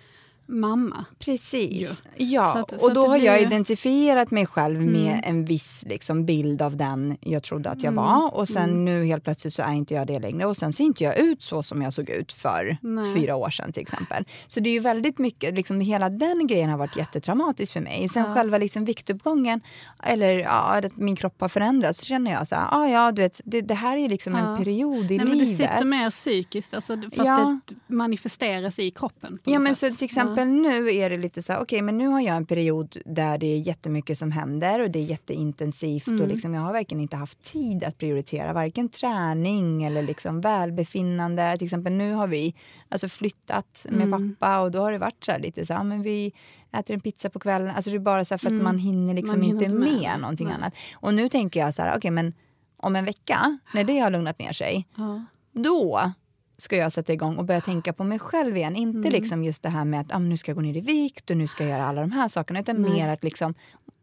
[0.47, 1.05] mamma.
[1.19, 2.03] Precis.
[2.15, 2.25] ju.
[2.25, 5.21] Ja, att- och då har blir jag identifierat mig själv med Mm.
[5.23, 8.03] en viss liksom, bild av den jag trodde att jag Mm.
[8.05, 8.33] var.
[8.35, 8.85] Och sen Mm.
[8.85, 10.45] nu helt plötsligt så är inte jag det längre.
[10.45, 13.13] Och sen ser inte jag ut så som jag såg ut för Nej.
[13.15, 14.25] fyra år sedan till exempel.
[14.47, 18.09] Så det är ju väldigt mycket, liksom, hela den grejen har varit jättetraumatisk för mig.
[18.09, 18.33] Sen Ja.
[18.33, 19.61] själva liksom, viktuppgången,
[20.03, 23.21] eller ja, att min kropp har förändrats, så känner jag så här, ah, ja du
[23.21, 24.39] vet, det, det här är liksom Ja.
[24.39, 25.57] en period i Nej, men det livet.
[25.71, 27.59] sitter mer psykiskt, alltså, fast Ja.
[27.65, 29.39] det manifesteras i kroppen.
[29.43, 29.91] Ja men sätt.
[29.91, 32.45] så till exempel nu är det lite så här, okej men nu har jag en
[32.45, 36.21] period där det är jättemycket som händer och det är jätteintensivt Mm.
[36.21, 41.55] och liksom jag har verkligen inte haft tid att prioritera varken träning eller liksom välbefinnande.
[41.57, 42.55] Till exempel nu har vi
[42.89, 44.35] alltså flyttat med Mm.
[44.35, 46.33] pappa och då har det varit så här lite så här, men vi
[46.73, 47.69] äter en pizza på kvällen.
[47.75, 48.63] Alltså det är bara så för att Mm.
[48.63, 50.19] man hinner liksom Man hinner inte med, med.
[50.19, 50.55] någonting Nej.
[50.55, 50.73] annat.
[50.95, 52.33] Och nu tänker jag så här, okej men
[52.77, 55.25] om en vecka när det har lugnat ner sig Ja.
[55.51, 56.11] då
[56.57, 58.75] ska jag sätta igång och börja tänka på mig själv igen.
[58.75, 59.11] Inte Mm.
[59.11, 61.37] liksom just det här med att ah, nu ska jag gå ner i vikt och
[61.37, 62.59] nu ska jag göra alla de här sakerna.
[62.59, 62.91] Utan Nej.
[62.91, 63.53] mer att liksom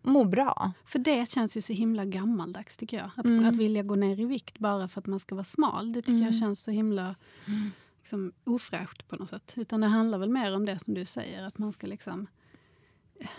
[0.03, 0.73] må bra.
[0.85, 3.11] För det känns ju så himla gammaldags tycker jag.
[3.17, 3.45] Att, Mm.
[3.49, 5.93] att vilja gå ner i vikt bara för att man ska vara smal.
[5.93, 6.25] Det tycker Mm.
[6.25, 7.15] jag känns så himla
[7.99, 9.55] liksom, ofräscht på något sätt.
[9.57, 11.43] Utan det handlar väl mer om det som du säger.
[11.43, 12.27] Att man ska liksom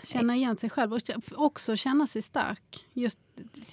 [0.04, 1.00] känna igen sig själv och
[1.36, 2.86] också känna sig stark.
[2.92, 3.18] Just,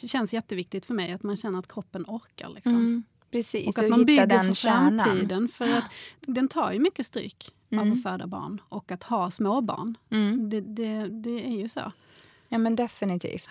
[0.02, 2.50] det känns jätteviktigt för mig att man känner att kroppen orkar.
[2.50, 3.04] Liksom.
[3.32, 5.00] Precis, Och och att man bygger den för kärnan.
[5.00, 5.48] framtiden.
[5.50, 5.92] För att
[6.22, 7.94] den tar ju mycket stryk av Mm.
[7.94, 9.98] att föda barn och att ha småbarn.
[10.12, 10.50] Mm.
[10.50, 11.92] Det, det, det är ju så.
[12.50, 13.50] Ja men definitivt.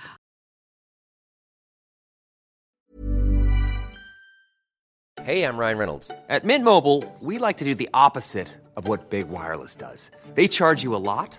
[5.22, 6.10] Hey, I'm Ryan Reynolds.
[6.30, 10.10] At Mint Mobile, we like to do the opposite of what Big Wireless does.
[10.34, 11.38] They charge you a lot,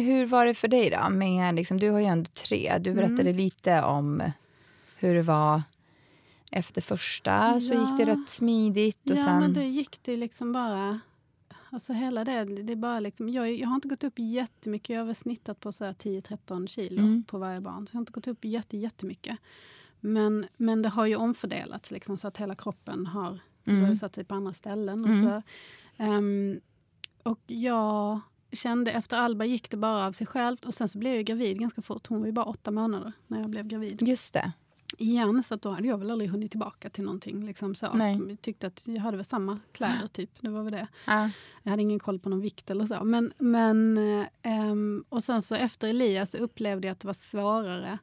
[0.00, 1.10] Hur var det för dig då?
[1.10, 2.78] Med, liksom, du har ju ändå tre.
[2.80, 3.36] Du berättade Mm.
[3.36, 4.22] lite om
[4.96, 5.62] hur det var
[6.50, 7.60] efter första.
[7.60, 8.08] Så gick det Ja.
[8.08, 9.10] rätt smidigt.
[9.10, 9.38] Och ja, sen...
[9.38, 11.00] men det gick det liksom bara...
[11.70, 14.88] Alltså hela det, det bara liksom, jag, jag har inte gått upp jättemycket.
[14.88, 17.24] Jag har väl snittat på så här 10-13 kilo Mm.
[17.24, 17.86] på varje barn.
[17.86, 19.38] Så jag har inte gått upp jätte, jättemycket.
[20.00, 23.80] Men, men det har ju omfördelats liksom, så att hela kroppen har Mm.
[23.82, 25.04] börjat satt sig på andra ställen.
[25.04, 25.24] Och, Mm.
[25.24, 25.42] så.
[25.96, 26.60] Ehm,
[27.22, 28.20] och jag
[28.56, 30.64] kände efter Alba gick det bara av sig självt.
[30.64, 32.06] Och sen så blev jag gravid ganska fort.
[32.06, 34.52] Hon var ju bara åtta månader när jag blev gravid Just det.
[34.98, 35.42] igen.
[35.42, 37.46] Så att då hade jag väl aldrig hunnit tillbaka till någonting.
[37.46, 37.92] Liksom så.
[37.92, 38.20] Nej.
[38.28, 40.30] Jag tyckte att jag hade väl samma kläder typ.
[40.40, 40.88] Det var väl det.
[41.06, 41.30] Ja.
[41.62, 43.04] Jag hade ingen koll på någon vikt eller så.
[43.04, 43.98] Men, men,
[44.42, 47.98] ehm, och sen så efter Elias så upplevde jag att det var svårare.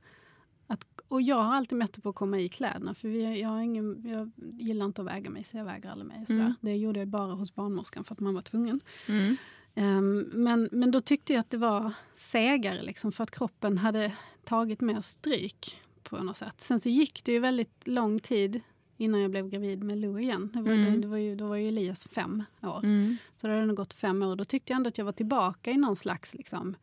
[0.67, 2.93] Att, och jag har alltid mätt på att komma i kläderna.
[2.95, 6.07] För vi, jag, har ingen, jag gillar inte att väga mig så jag väger aldrig
[6.07, 6.25] mig.
[6.29, 6.53] Mm.
[6.61, 8.81] Det gjorde jag bara hos barnmorskan för att man var tvungen.
[9.07, 9.37] Mm.
[9.75, 14.11] Ehm, men, men då tyckte jag att det var segare liksom, för att kroppen hade
[14.45, 16.61] tagit mer stryk på något sätt.
[16.61, 18.61] Sen så gick det ju väldigt lång tid
[18.97, 20.49] innan jag blev gravid med Lou igen.
[20.53, 20.93] Det var, Mm.
[20.93, 22.79] det, det var ju, då var ju Elias fem år.
[22.83, 23.17] Mm.
[23.35, 24.35] Så det hade nog gått fem år.
[24.35, 26.33] Då tyckte jag ändå att jag var tillbaka i någon slags...
[26.33, 26.75] Liksom,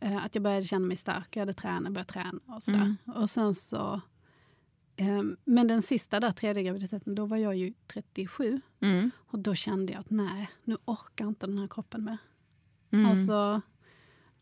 [0.00, 1.36] eh, att jag började känna mig stark.
[1.36, 2.78] Jag hade tränat, börjat träna och sådär.
[2.78, 2.96] Mm.
[3.22, 4.00] Och sen så...
[5.02, 8.60] ehm, men den sista där, tredje graviditeten, då var jag ju 37.
[8.80, 9.10] Mm.
[9.26, 12.16] Och då kände jag att nej, nu orkar inte den här kroppen med.
[12.90, 13.10] Mm.
[13.10, 13.60] Alltså,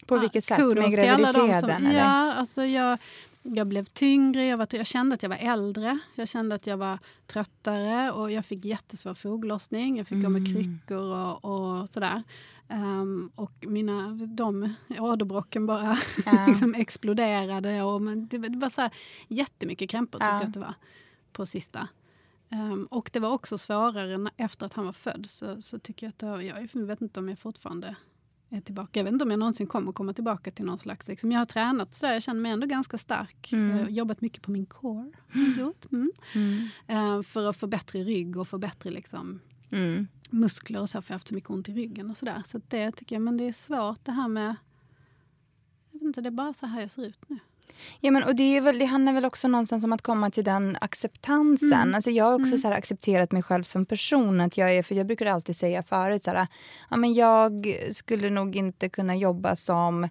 [0.07, 0.57] på ja, vilket sätt?
[0.57, 1.61] kudos Med graviditeten?
[1.61, 1.99] som, eller?
[1.99, 2.99] Ja, alltså jag,
[3.43, 6.77] jag blev tyngre, jag, var, jag kände att jag var äldre, jag kände att jag
[6.77, 9.97] var tröttare och jag fick jättesvår foglossning.
[9.99, 10.55] Jag fick gå med Mm.
[10.55, 12.23] kryckor och, och sådär.
[12.71, 16.47] Ehm, och mina, de åderbråcken bara Ja.
[16.49, 17.83] liksom exploderade.
[17.83, 18.91] Och, men det, det var så här,
[19.29, 20.35] jättemycket krämpor tyckte Ja.
[20.41, 20.75] jag att det var
[21.33, 21.89] på sista.
[22.51, 25.27] Ehm, och det var också svårare efter att han var född.
[25.31, 27.97] Så, så tycker jag att har- jag vet inte om jag fortfarande
[28.51, 28.99] är tillbaka.
[29.01, 31.09] Jag vet inte om jag någonsin kommer komma tillbaka till någon slags...
[31.09, 33.53] Liksom, jag har tränat sådär, jag känner mig ändå ganska stark.
[33.53, 33.79] Mm.
[33.79, 35.11] Jag jobbat mycket på min core.
[35.33, 35.87] jag.
[35.93, 36.13] Mm.
[36.35, 36.69] Mm.
[36.87, 40.07] Ehm, för att få bättre rygg och få bättre liksom, Mm.
[40.33, 42.43] Muskler och så, för jag har haft så mycket ont i ryggen och sådär.
[42.47, 44.57] Så det tycker jag, men det är svårt det här med...
[45.91, 47.39] Jag vet inte, det är bara så här jag ser ut nu.
[48.01, 50.45] Ja, men, och det, är väl, det handlar väl också någonstans om att komma till
[50.45, 51.83] den acceptansen.
[51.83, 51.95] Mm.
[51.95, 54.41] Alltså, jag har också så här, accepterat mig själv som person.
[54.41, 56.47] Att jag, är, för jag brukar alltid säga förut så här,
[56.91, 60.09] ja, men jag skulle nog inte kunna jobba som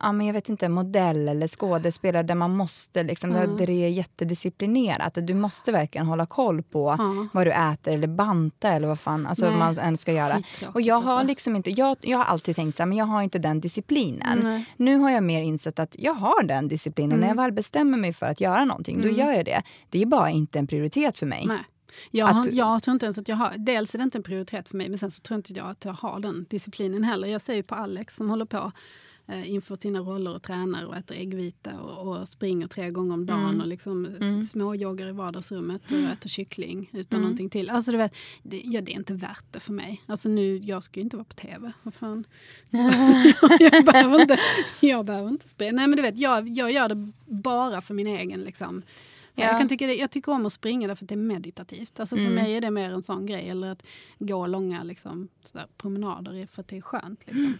[0.00, 3.56] ja, men jag vet inte, modell eller skådespelare där man måste, liksom, Mm.
[3.56, 5.18] där det är jättedisciplinerat.
[5.18, 7.26] Att du måste verkligen hålla koll på Ja.
[7.32, 9.58] vad du äter eller banta eller vad fan alltså, Nej.
[9.58, 10.42] man än ska göra.
[10.74, 11.26] Och jag har alltså.
[11.26, 14.38] liksom inte, jag, jag har alltid tänkt så här, men jag har inte den disciplinen.
[14.42, 14.64] Nej.
[14.76, 17.10] Nu har jag mer insett att jag har den disciplinen.
[17.12, 17.20] Mm.
[17.20, 19.62] När jag väl bestämmer mig för att göra någonting, då gör jag det.
[19.90, 21.44] Det är bara inte en prioritet för mig.
[21.46, 21.58] Nej.
[22.10, 23.54] Jag, Att- har, jag tror inte ens att jag har...
[23.58, 25.84] Dels är det inte en prioritet för mig, men sen så tror inte jag att
[25.84, 27.28] jag har den disciplinen heller.
[27.28, 28.72] Jag ser ju på Alex som håller på
[29.44, 33.40] inför sina roller och tränar och äter äggvita och, och springer tre gånger om dagen
[33.48, 33.60] Mm.
[33.60, 37.70] och liksom s- småjoggar i vardagsrummet och äter kyckling utan någonting till.
[37.70, 38.12] Alltså du vet,
[38.42, 40.02] det, ja, det är inte värt det för mig.
[40.06, 41.72] Alltså nu, jag ska ju inte vara på tv.
[41.82, 42.24] Vad fan.
[43.60, 44.38] jag, behöver inte,
[44.80, 45.72] jag behöver inte springa.
[45.72, 48.82] Nej men du vet, jag, jag gör det bara för min egen liksom,
[49.34, 49.46] Ja.
[49.46, 52.00] Jag, kan tycka det, jag tycker om att springa därför att det är meditativt.
[52.00, 52.34] Alltså för Mm.
[52.34, 53.48] mig är det mer en sån grej.
[53.48, 53.82] Eller att
[54.18, 57.26] gå långa liksom, sådär, promenader för att det är skönt.
[57.26, 57.58] Liksom.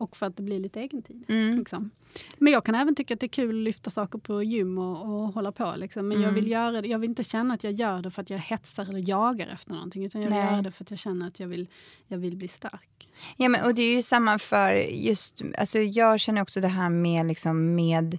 [0.00, 1.24] Och för att det blir lite egen tid.
[1.28, 1.58] Mm.
[1.58, 1.90] Liksom.
[2.38, 5.02] Men jag kan även tycka att det är kul att lyfta saker på gym och,
[5.02, 5.74] och hålla på.
[5.76, 6.08] Liksom.
[6.08, 6.34] Men jag, Mm.
[6.34, 8.82] vill göra det, jag vill inte känna att jag gör det för att jag hetsar
[8.88, 10.04] eller jagar efter någonting.
[10.04, 10.46] Utan jag vill Nej.
[10.52, 11.68] göra det för att jag känner att jag vill,
[12.06, 13.08] jag vill bli stark.
[13.36, 16.90] Ja, men, och det är ju samma för just, alltså jag känner också det här
[16.90, 18.18] med, liksom, med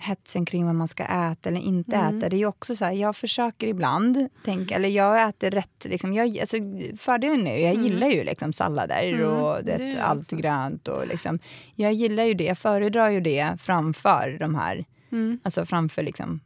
[0.00, 2.18] hetsen kring vad man ska äta eller inte Mm.
[2.18, 2.28] äta.
[2.28, 5.84] Det är ju också så här, jag försöker ibland tänka, eller jag äter rätt.
[5.88, 6.56] Liksom, jag, alltså,
[6.98, 10.36] fördelen är jag gillar ju liksom sallader Mm, och det det, allt också.
[10.36, 10.88] grönt.
[10.88, 11.38] Och liksom,
[11.74, 15.40] jag gillar ju det, jag föredrar ju det framför de här, Mm.
[15.42, 16.40] alltså framför liksom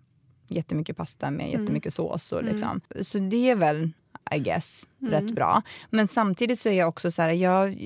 [0.48, 2.32] jättemycket pasta med jättemycket sås.
[2.32, 2.80] Och liksom.
[3.00, 3.90] Så det är väl,
[4.34, 5.62] I guess, rätt bra.
[5.90, 7.78] Men samtidigt så är jag också så här, jag,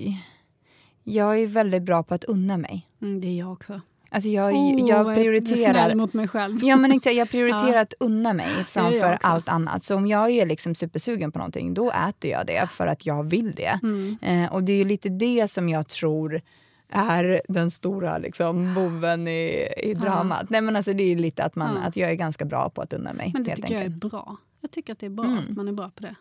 [1.04, 2.86] jag är väldigt bra på att unna mig.
[3.02, 3.80] Mm, det är jag också.
[4.16, 5.72] Alltså jag, Oh, jag prioriterar...
[5.72, 6.64] snäll mot mig själv.
[6.64, 7.80] Ja, men exakt, jag prioriterar Ja.
[7.80, 9.84] att unna mig jag framför allt annat.
[9.84, 13.22] Så om jag är liksom supersugen på någonting, då äter jag det för att jag
[13.30, 13.80] vill det.
[13.82, 14.16] Mm.
[14.22, 16.40] Eh, och det är lite det som jag tror
[16.88, 20.50] är den stora liksom, boven i, i dramat.
[20.50, 21.88] Nej, men alltså, det är lite att, man, Ja.
[21.88, 23.30] att jag är ganska bra på att unna mig.
[23.34, 24.10] Men det tycker jag är enkelt.
[24.12, 24.36] bra.
[24.60, 25.38] Jag tycker att det är bra Mm.
[25.38, 26.14] att man är bra på det.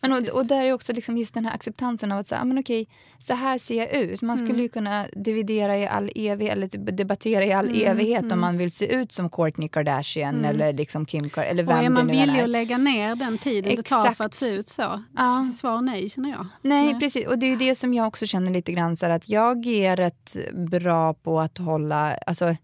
[0.00, 2.58] Men och, och där är också liksom just den här acceptansen av att säga, men
[2.58, 4.22] okej, så här ser jag ut.
[4.22, 4.62] Man skulle Mm.
[4.62, 8.70] ju kunna dividera i all evighet, eller typ debattera i all evighet om man vill
[8.70, 11.50] se ut som Kourtney Kardashian eller liksom Kim Kardashian.
[11.50, 11.76] Eller Mm.
[11.78, 14.20] Och vem är man villig att lägga ner den tiden det tar för Exakt.
[14.20, 15.02] att se ut så?
[15.16, 15.44] Ja.
[15.52, 16.46] Så Svar nej, känner jag.
[16.62, 17.00] Nej, Nej.
[17.00, 17.26] precis.
[17.26, 19.66] Och det är ju det som jag också känner lite grann så här, att jag
[19.66, 22.56] är rätt bra på att hålla, alltså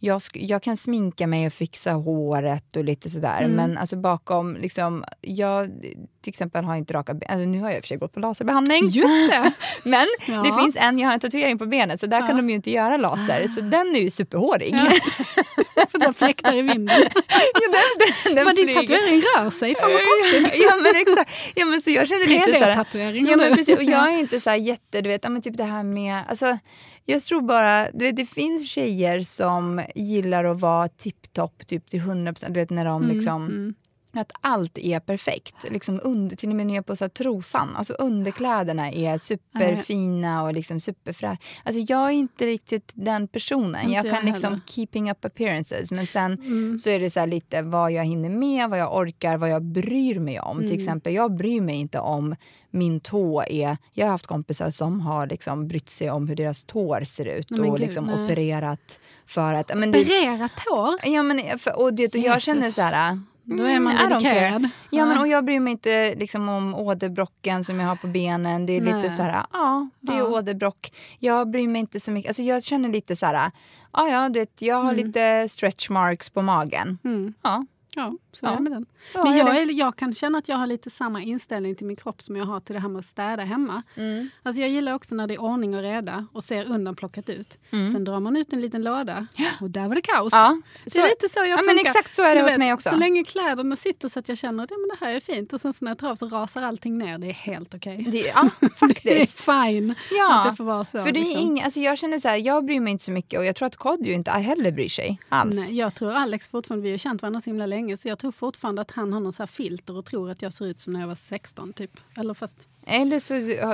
[0.00, 3.38] jag, jag kan sminka mig och fixa håret och lite sådär.
[3.42, 3.50] Mm.
[3.56, 5.70] Men alltså bakom, liksom, jag
[6.22, 7.30] till exempel har inte raka ben.
[7.30, 8.86] Alltså, nu har jag i och för sig gått på laserbehandling.
[8.86, 9.52] Just det!
[9.82, 10.42] Men Ja.
[10.42, 12.36] det finns en, jag har en tatuering på benet så där kan Ja.
[12.36, 13.46] de ju inte göra laser.
[13.46, 14.74] Så den är ju superhårig.
[14.74, 14.90] Ja.
[16.06, 16.96] Så fläktar i vinden.
[16.98, 17.82] Ja, den,
[18.24, 18.80] den, den Vad din flyger.
[18.80, 20.62] tatuering rör sig, fan vad konstigt.
[20.68, 21.52] ja men exakt.
[21.54, 24.18] Ja, men så jag känner lite så här, 3D-tatuering ja, men precis, Och jag är
[24.18, 26.58] inte så jätte, du vet, ja, men typ det här med, alltså,
[27.10, 32.00] jag tror bara, du vet, det finns tjejer som gillar att vara tipptopp typ till
[32.00, 33.74] 100%, du vet när de Mm, liksom
[34.18, 35.54] att allt är perfekt.
[35.70, 37.76] Liksom under, till och med ner på så här, trosan.
[37.76, 41.38] Alltså underkläderna är superfina och liksom superfräscha.
[41.64, 43.80] Alltså jag är inte riktigt den personen.
[43.80, 44.56] Inte jag jag kan liksom heller.
[44.56, 44.66] Mm.
[44.66, 45.92] keeping up appearances.
[45.92, 46.38] Men sen
[46.78, 49.62] så är det så här lite vad jag hinner med, vad jag orkar, vad jag
[49.62, 50.56] bryr mig om.
[50.56, 50.68] Mm.
[50.68, 52.34] Till exempel, jag bryr mig inte om
[52.70, 53.76] min tå är...
[53.92, 57.50] Jag har haft kompisar som har liksom brytt sig om hur deras tår ser ut
[57.50, 58.24] men och gud, liksom nej.
[58.24, 59.78] opererat för att...
[59.78, 60.94] Men det, Opererat hår?
[61.04, 62.44] ja, men, för, och, det, och jag Jesus.
[62.44, 63.20] känner så här...
[63.56, 64.68] Då är man mm, dedikerad.
[64.90, 68.66] Ja, men, och jag bryr mig inte liksom, om åderbrocken som jag har på benen.
[68.66, 69.10] Det är lite Nej.
[69.10, 70.24] så här, ja, det är Ja.
[70.24, 70.92] åderbrock.
[71.18, 72.28] Jag bryr mig inte så mycket.
[72.28, 73.50] Alltså, jag känner lite så här,
[73.92, 76.98] ja, ja, du vet, jag har lite stretch marks på magen.
[77.04, 77.34] Mm.
[77.42, 77.66] Ja,
[77.98, 78.50] Ja, så Ja.
[78.52, 78.86] är det med den.
[79.12, 81.96] så Men jag, är, jag kan känna att jag har lite samma inställning till min
[81.96, 83.82] kropp som jag har till det här med att städa hemma.
[83.94, 84.30] Mm.
[84.42, 87.58] Alltså jag gillar också när det är ordning och reda och ser undanplockat ut.
[87.70, 89.26] Sen drar man ut en liten låda
[89.60, 90.32] och där var det kaos.
[90.32, 90.62] Mm.
[90.84, 91.90] Ja, det är lite så jag ja, men funkar.
[91.90, 92.88] exakt så är det Du hos mig också.
[92.90, 95.52] Så länge kläderna sitter så att jag känner att ja, men det här är fint
[95.52, 97.18] och sen så när jag tar av så rasar allting ner.
[97.18, 98.06] Det är helt okej.
[98.12, 99.40] det, ja Det är faktiskt.
[99.40, 100.90] fine Ja, att det får vara så.
[101.02, 101.42] För det är liksom.
[101.46, 103.66] inga, alltså jag känner så här, jag bryr mig inte så mycket och jag tror
[103.66, 105.56] att Kodjo inte heller bryr sig alls.
[105.68, 108.32] Nej, jag tror Alex fortfarande, vi har känt varandra så himla länge, så jag tror
[108.32, 110.92] fortfarande att han har någon så här filter och tror att jag ser ut som
[110.92, 111.90] när jag var 16 typ.
[112.16, 113.28] Eller fast Eller så,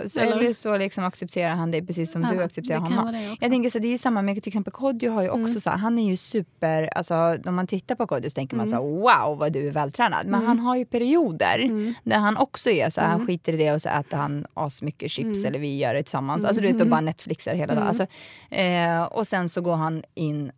[0.08, 0.36] så, Eller?
[0.40, 3.36] eller så liksom accepterar han dig precis som Ja, du accepterar honom.
[3.40, 5.60] Jag tänker så det är ju samma med till exempel Kodjo har ju också Mm.
[5.60, 8.68] så här, han är ju super, alltså om man tittar på Kodjo så tänker man
[8.68, 8.86] så Mm.
[8.86, 10.26] här, wow vad du är vältränad.
[10.26, 13.72] Men han har ju perioder där han också är så här, han skiter i det
[13.72, 15.46] och så äter han asmycket chips Mm.
[15.48, 16.44] eller vi gör det tillsammans.
[16.44, 17.86] Alltså du vet och bara Netflixar hela dagen.
[17.88, 18.06] Alltså,
[18.50, 20.52] eh, och sen så går han in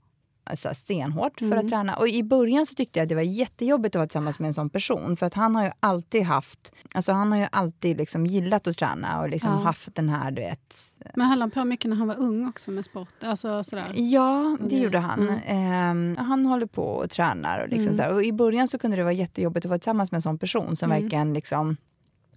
[0.46, 1.58] alltså, stenhårt för Mm.
[1.58, 1.96] att träna.
[1.96, 4.54] Och i början så tyckte jag att det var jättejobbigt att vara tillsammans med en
[4.54, 5.16] sån person.
[5.16, 8.76] För att han har ju alltid haft, alltså han har ju alltid liksom gillat att
[8.78, 9.56] träna och liksom Ja.
[9.58, 10.74] haft den här, du vet.
[11.14, 13.22] Men höll han på mycket när han var ung också med sport?
[13.22, 13.92] Alltså sådär.
[13.94, 15.20] Ja, det Det- gjorde han.
[15.28, 15.40] mm.
[15.46, 17.62] Ehm, han håller på och tränar.
[17.62, 18.14] Och, liksom Mm.
[18.14, 20.76] och I början så kunde det vara jättejobbigt att vara tillsammans med en sån person
[20.76, 21.02] som Mm.
[21.02, 21.76] verkligen liksom,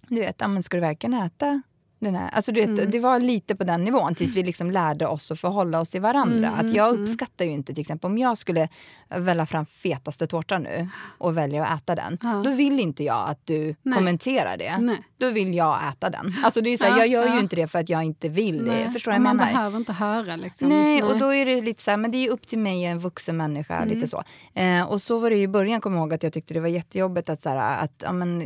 [0.08, 1.62] du vet, ja, men ska du verkligen äta
[2.00, 2.30] den här?
[2.32, 2.90] Alltså, du vet, Mm.
[2.90, 6.00] Det var lite på den nivån tills vi liksom lärde oss att förhålla oss till
[6.00, 6.48] varandra.
[6.48, 7.02] Mm, att jag mm.
[7.02, 8.68] uppskattar ju inte till exempel om jag skulle
[9.08, 12.18] välja fram fetaste tårtan nu och välja att äta den.
[12.22, 12.42] Ja.
[12.44, 13.98] Då vill inte jag att du Nej.
[13.98, 14.78] kommenterar det.
[14.78, 15.02] Nej.
[15.18, 16.34] Då vill jag äta den.
[16.44, 17.40] Alltså det är så här, Ja, jag gör ju ja.
[17.40, 18.70] inte det för att jag inte vill det.
[18.70, 19.52] Nej, Förstår och vad jag man menar?
[19.52, 20.68] behöver inte höra liksom.
[20.68, 22.88] Nej, och då är det lite så här, men det är upp till mig, jag
[22.88, 23.76] är en vuxen människa.
[23.76, 23.88] Mm.
[23.88, 24.22] lite så.
[24.54, 26.60] Eh, och så var det ju i början, kommer jag ihåg att jag tyckte det
[26.60, 28.44] var jättejobbigt att, så här, att ja, men,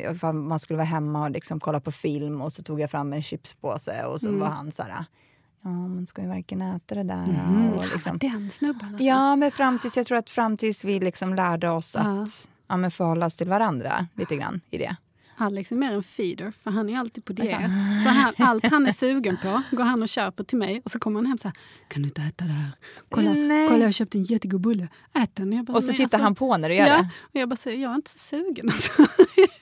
[0.48, 3.22] man skulle vara hemma och liksom kolla på film och så tog jag fram en
[3.44, 4.40] chipspåse och så Mm.
[4.40, 5.04] var han så här,
[5.62, 7.24] ja men ska vi verkligen äta det där?
[7.24, 7.72] Mm.
[7.72, 9.04] Och liksom, Den snubben alltså.
[9.04, 12.22] ja, men fram tills, jag tror att fram tills vi liksom lärde oss Ja.
[12.22, 14.96] att ja, men förhålla oss till varandra lite grann i det.
[15.36, 17.52] Alex är mer en feeder, för han är alltid på diet.
[17.54, 18.04] Alltså.
[18.04, 20.98] Så han, allt han är sugen på går han och köper till mig och så
[20.98, 21.56] kommer han hem så här,
[21.88, 22.70] kan du inte äta det här?
[23.08, 23.68] Kolla, Nej.
[23.68, 25.52] kolla jag har köpt en jättegod bulle, ät den.
[25.52, 27.08] Jag bara, Och så "Men tittar alltså, han på när du gör ja, det.
[27.20, 28.68] och jag bara säger, jag är inte så sugen.
[28.74, 29.02] Alltså.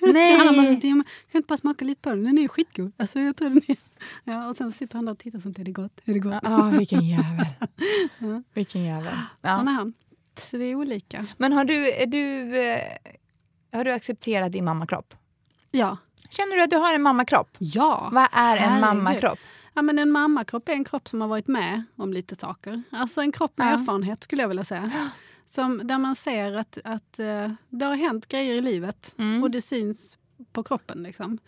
[0.01, 0.37] Nej.
[0.39, 2.25] Han bara, "Ja, men kan jag inte bara smaka lite på den?
[2.25, 2.93] Den är skitgod.
[2.97, 3.77] Alltså, jag tror den är...
[4.25, 6.01] ja, och sen sitter han där och tittar sånt, är det gott?
[6.05, 6.35] Är det gott?
[6.43, 7.47] Ja, vilken jävel.
[8.55, 9.15] Vilken jävel.
[9.43, 9.59] Ja.
[9.59, 9.95] Sån är han.
[10.39, 11.27] Så det är olika.
[11.37, 12.81] Men har du, är du, eh,
[13.73, 15.15] har du accepterat din mammakropp?
[15.73, 15.97] Ja.
[16.31, 17.57] Känner du att du har en mammakropp?
[17.59, 18.09] Ja.
[18.13, 18.81] Vad är en Herregud.
[18.81, 19.39] mammakropp?
[19.75, 22.83] Ja, men en mammakropp är en kropp som har varit med om lite saker.
[22.91, 23.71] Alltså en kropp med Ja.
[23.81, 25.11] erfarenhet skulle jag vilja säga.
[25.45, 29.43] Som, där man ser att, att eh, det har hänt grejer i livet Mm.
[29.43, 30.19] och det syns
[30.53, 31.03] på kroppen.
[31.03, 31.39] Liksom.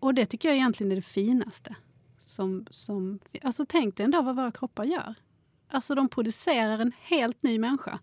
[0.00, 1.74] Och det tycker jag egentligen är det finaste.
[2.18, 5.14] Som, som, alltså tänk dig ändå vad våra kroppar gör.
[5.70, 7.98] Alltså de producerar en helt ny människa.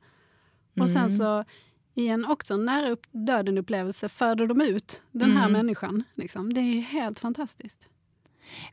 [0.79, 1.09] Och sen Mm.
[1.09, 1.43] så
[1.97, 5.51] i en också nära upp, döden-upplevelse föder de ut den här Mm.
[5.51, 6.03] människan.
[6.15, 6.53] Liksom.
[6.53, 7.89] Det är helt fantastiskt.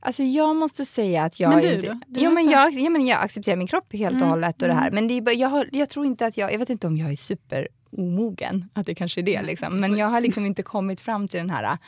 [0.00, 1.50] Alltså jag måste säga att jag...
[1.50, 2.00] Men du inte, då?
[2.06, 4.62] Du ja, är men jag, ja, men jag accepterar min kropp helt och Mm, hållet.
[4.62, 4.90] Och det här.
[4.90, 6.52] Men det är, jag, har, jag tror inte att jag...
[6.52, 9.42] Jag vet inte om jag är super omogen, att det kanske är det.
[9.42, 9.80] Liksom.
[9.80, 11.78] Men jag har liksom inte kommit fram till den här...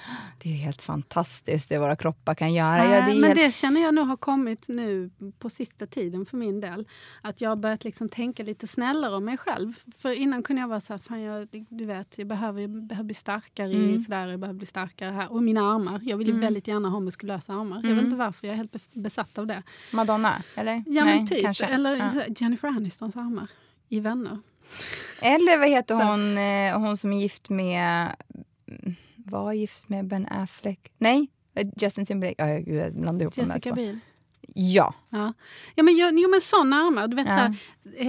[0.43, 2.85] Det är helt fantastiskt det våra kroppar kan göra.
[2.95, 6.37] Ja, det men helt, det känner jag nog har kommit nu på sista tiden för
[6.37, 6.89] min del.
[7.23, 9.73] Att jag har börjat liksom tänka lite snällare om mig själv.
[9.99, 13.05] För innan kunde jag vara så här, fan jag, du vet, jag behöver, jag behöver
[13.05, 14.01] bli starkare i Mm.
[14.03, 15.33] sådär, jag behöver bli starkare här.
[15.33, 16.01] Och mina armar.
[16.03, 17.81] Jag vill ju väldigt gärna ha muskulösa armar.
[17.85, 19.63] Jag vet inte varför, jag är helt be- besatt av det.
[19.93, 20.85] Madonna, eller?
[20.87, 21.43] Ja Nej, men typ.
[21.43, 21.65] kanske.
[21.65, 22.23] Eller Ja.
[22.37, 23.47] Jennifer Anistons armar
[23.89, 24.39] i Vänner.
[25.21, 28.17] Eller vad heter hon, eh, hon som är gift med...
[29.17, 30.93] Var gift med Ben Affleck?
[30.99, 32.61] Nej, eh, Justin Timberlake.
[32.61, 33.73] Gud, jag blandade ihop Jessica.
[33.73, 33.99] Biel.
[34.59, 34.95] Ja.
[35.11, 35.33] Ja.
[35.75, 37.09] Ja, men, jo, men såna armar.
[37.09, 37.33] Du vet, Ja.
[37.33, 37.55] så här,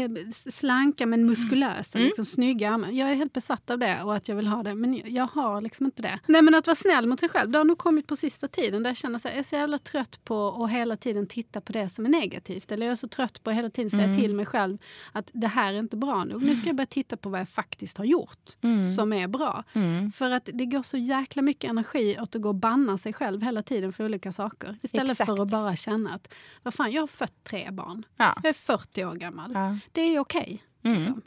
[0.03, 0.09] eh,
[0.51, 2.05] slanka men muskulösa, Mm.
[2.07, 2.89] liksom, snygga armar.
[2.89, 5.61] Jag är helt besatt av det och att jag vill ha det, men jag, har
[5.61, 6.19] liksom inte det.
[6.27, 8.83] Nej, men att vara snäll mot sig själv, det har nog kommit på sista tiden
[8.83, 11.71] där jag känner att jag är så jävla trött på att hela tiden titta på
[11.73, 12.71] det som är negativt.
[12.71, 14.17] Eller jag är så trött på att hela tiden säga Mm.
[14.17, 14.77] till mig själv
[15.11, 16.43] att det här är inte bra nog.
[16.43, 18.49] Nu ska jag börja titta på vad jag faktiskt har gjort
[18.95, 19.63] som är bra.
[19.73, 20.11] Mm.
[20.11, 23.41] För att det går så jäkla mycket energi åt att gå och banna sig själv
[23.41, 24.77] hela tiden för olika saker.
[24.83, 25.25] Istället Exakt.
[25.25, 26.33] för att bara känna att
[26.63, 28.05] vad fan, jag har fött tre barn.
[28.17, 28.33] Ja.
[28.43, 29.51] Jag är 40 år gammal.
[29.53, 29.77] Ja.
[29.91, 30.63] Det är okej.
[30.83, 30.97] Mm.
[30.97, 31.21] liksom.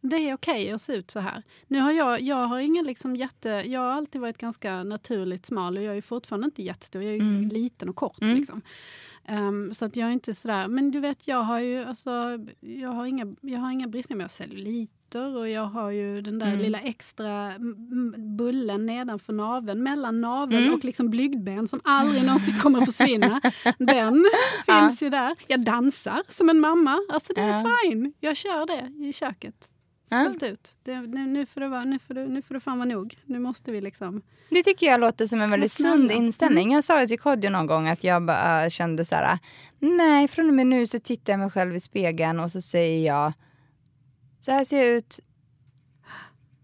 [0.00, 1.42] Det är okej att se ut så här.
[1.66, 3.48] Nu har jag, jag har ingen liksom jätte...
[3.48, 7.02] Jag har alltid varit ganska naturligt smal och jag är fortfarande inte jättestor.
[7.02, 7.48] Jag är Mm.
[7.48, 8.20] liten och kort.
[8.22, 8.36] Mm.
[8.36, 8.62] Liksom.
[9.28, 10.68] Ehm, så att jag är inte sådär...
[10.68, 12.10] Men du vet, jag har ju alltså,
[12.60, 14.16] jag har inga, jag har inga bristningar.
[14.16, 16.58] Men jag har celluliter och jag har ju den där Mm.
[16.58, 17.54] lilla extra
[18.38, 20.74] bullen nedanför naveln, mellan naveln Mm.
[20.74, 23.40] och liksom blygdben som aldrig någonsin kommer att försvinna.
[23.78, 24.24] Den
[24.66, 24.86] Ja.
[24.88, 25.36] finns ju där.
[25.46, 26.98] Jag dansar som en mamma.
[27.08, 27.76] Alltså det är Ja.
[27.84, 28.12] fine.
[28.20, 29.68] Jag kör det i köket.
[30.08, 30.24] Ja.
[30.24, 30.76] Fullt ut.
[30.82, 33.18] Det, nu, nu, får det vara, nu, får det, nu får det fan vara nog.
[33.24, 34.22] Nu måste vi liksom...
[34.50, 36.72] Det tycker jag låter som en väldigt sund inställning.
[36.72, 39.38] Jag sa det till Kodjo någon gång att jag bara kände så här.
[39.78, 43.06] Nej, från och med nu så tittar jag mig själv i spegeln och så säger
[43.06, 43.32] jag
[44.40, 45.20] så här ser jag ut.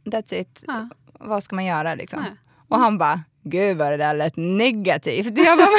[0.05, 0.65] That's it.
[0.67, 0.89] Ja.
[1.13, 2.21] Vad ska man göra liksom?
[2.23, 2.37] Nej.
[2.69, 5.39] Och han bara, gud vad det där lät negativt.
[5.39, 5.69] Jag bara,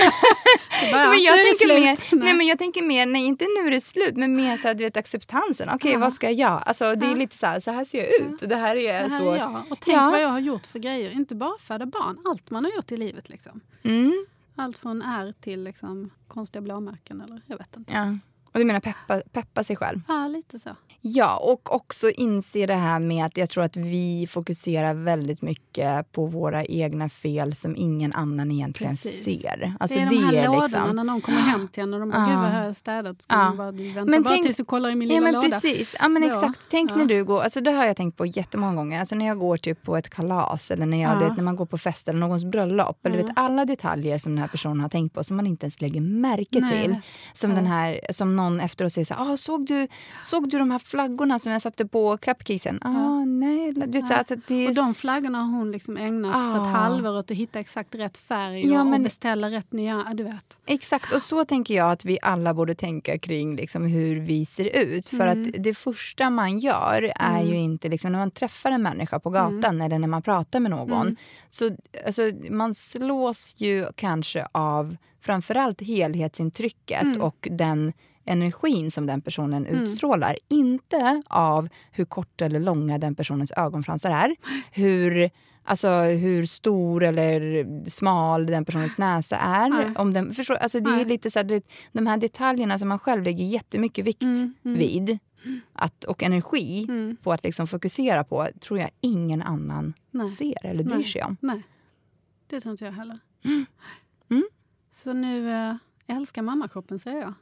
[0.93, 2.33] Bara, men jag är tänker mer, nej.
[2.33, 4.83] men jag tänker mer, nej inte nu är det slut, men mer så här, du
[4.83, 5.69] vet acceptansen.
[5.69, 5.99] Okej, Ja.
[5.99, 6.59] vad ska jag göra?
[6.59, 8.41] Alltså det är lite så här, så här ser jag ut.
[8.41, 9.31] Och det här är Det här så.
[9.31, 9.63] är jag.
[9.69, 10.11] Och tänk Ja.
[10.11, 11.11] vad jag har gjort för grejer.
[11.11, 13.29] Inte bara föda barn, allt man har gjort i livet.
[13.29, 13.61] Liksom.
[13.83, 14.25] Mm.
[14.55, 17.21] Allt från ärr till liksom, konstiga blåmärken.
[17.21, 17.93] Eller, jag vet inte.
[17.93, 18.17] Ja.
[18.53, 20.01] Och du menar peppa, peppa sig själv?
[20.07, 20.69] Ja, lite så.
[21.05, 26.11] Ja, och också inse det här med att jag tror att vi fokuserar väldigt mycket
[26.11, 29.23] på våra egna fel som ingen annan egentligen Precis.
[29.23, 29.73] ser.
[29.79, 31.99] Alltså det är de här är lådorna liksom- när någon kommer hem till en och
[31.99, 32.25] de bara, Ja.
[32.27, 33.21] gud vad här är städat.
[33.21, 33.43] Ska Ja.
[33.43, 35.33] man bara, du väntar Men bara tänk- tills du kollar i min Ja lilla men
[35.33, 35.47] låda.
[35.49, 35.95] precis.
[35.99, 36.27] Ja, men Då.
[36.27, 36.67] exakt.
[36.71, 36.95] Tänk Ja.
[36.95, 38.99] när du går, alltså det har jag tänkt på jättemånga gånger.
[38.99, 41.19] Alltså när jag går typ på ett kalas eller när, jag, Ja.
[41.19, 43.05] vet, när man går på fest eller någons bröllop.
[43.05, 45.81] Eller vet, alla detaljer som den här personen har tänkt på som man inte ens
[45.81, 46.83] lägger märke Nej.
[46.83, 46.95] till.
[47.33, 47.55] Som, Ja.
[47.55, 49.87] den här, som någon efteråt säger så här, ah, såg, du,
[50.23, 52.79] såg du de här flaggorna som jag satte på cupcakesen?
[52.81, 53.25] Ah, Ja.
[53.25, 53.71] nej.
[53.73, 56.61] Du vet, så, alltså, det Och de flaggorna har hon liksom ägnat Ah.
[56.61, 60.03] ett halvår åt att hitta exakt rätt färg Ja, och, men- och beställa rätt nya...
[60.07, 60.57] Ja, du vet.
[60.65, 64.77] Exakt, och så tänker jag att vi alla borde tänka kring liksom hur vi ser
[64.77, 65.09] ut.
[65.09, 65.41] För Mm.
[65.41, 67.47] att det första man gör är Mm.
[67.47, 70.71] ju inte liksom, när man träffar en människa på gatan eller när man pratar med
[70.71, 71.01] någon.
[71.01, 71.15] Mm.
[71.49, 71.75] Så
[72.05, 77.21] alltså, man slås ju kanske av framförallt helhetsintrycket Mm.
[77.21, 77.93] och den
[78.25, 80.35] energin som den personen utstrålar.
[80.49, 84.35] Inte av hur korta eller långa den personens ögonfransar är.
[84.71, 85.29] Hur,
[85.63, 89.69] alltså, hur stor eller smal den personens näsa är.
[89.69, 89.95] Nej.
[89.95, 92.99] Om den, förstår, alltså, det är lite så här, vet, de här detaljerna som man
[92.99, 94.77] själv lägger jättemycket vikt Mm, mm.
[94.77, 95.19] vid
[95.73, 97.15] att, och energi Mm.
[97.23, 100.29] på att liksom fokusera på tror jag ingen annan Nej.
[100.29, 101.03] ser eller bryr Nej.
[101.03, 101.37] sig om.
[101.39, 101.63] Nej,
[102.47, 103.19] det tror inte jag heller.
[103.43, 103.65] Mm.
[104.91, 105.75] Så nu äh,
[106.07, 107.33] älskar mammakroppen, säger jag.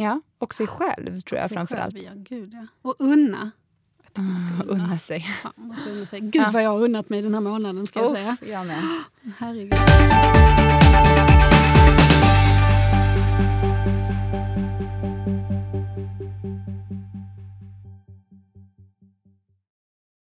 [0.00, 1.66] Ja, och sig själv tror jag Sig.
[1.66, 2.66] Själv, ja, gud, ja.
[2.82, 3.50] Och unna.
[4.12, 4.84] Ska unna.
[4.84, 5.26] Unna sig.
[5.40, 6.20] Ska unna sig.
[6.20, 8.36] Gud vad jag har unnat mig den här månaden, ska jag säga.
[8.46, 8.82] jag med.
[9.38, 9.74] Herregud.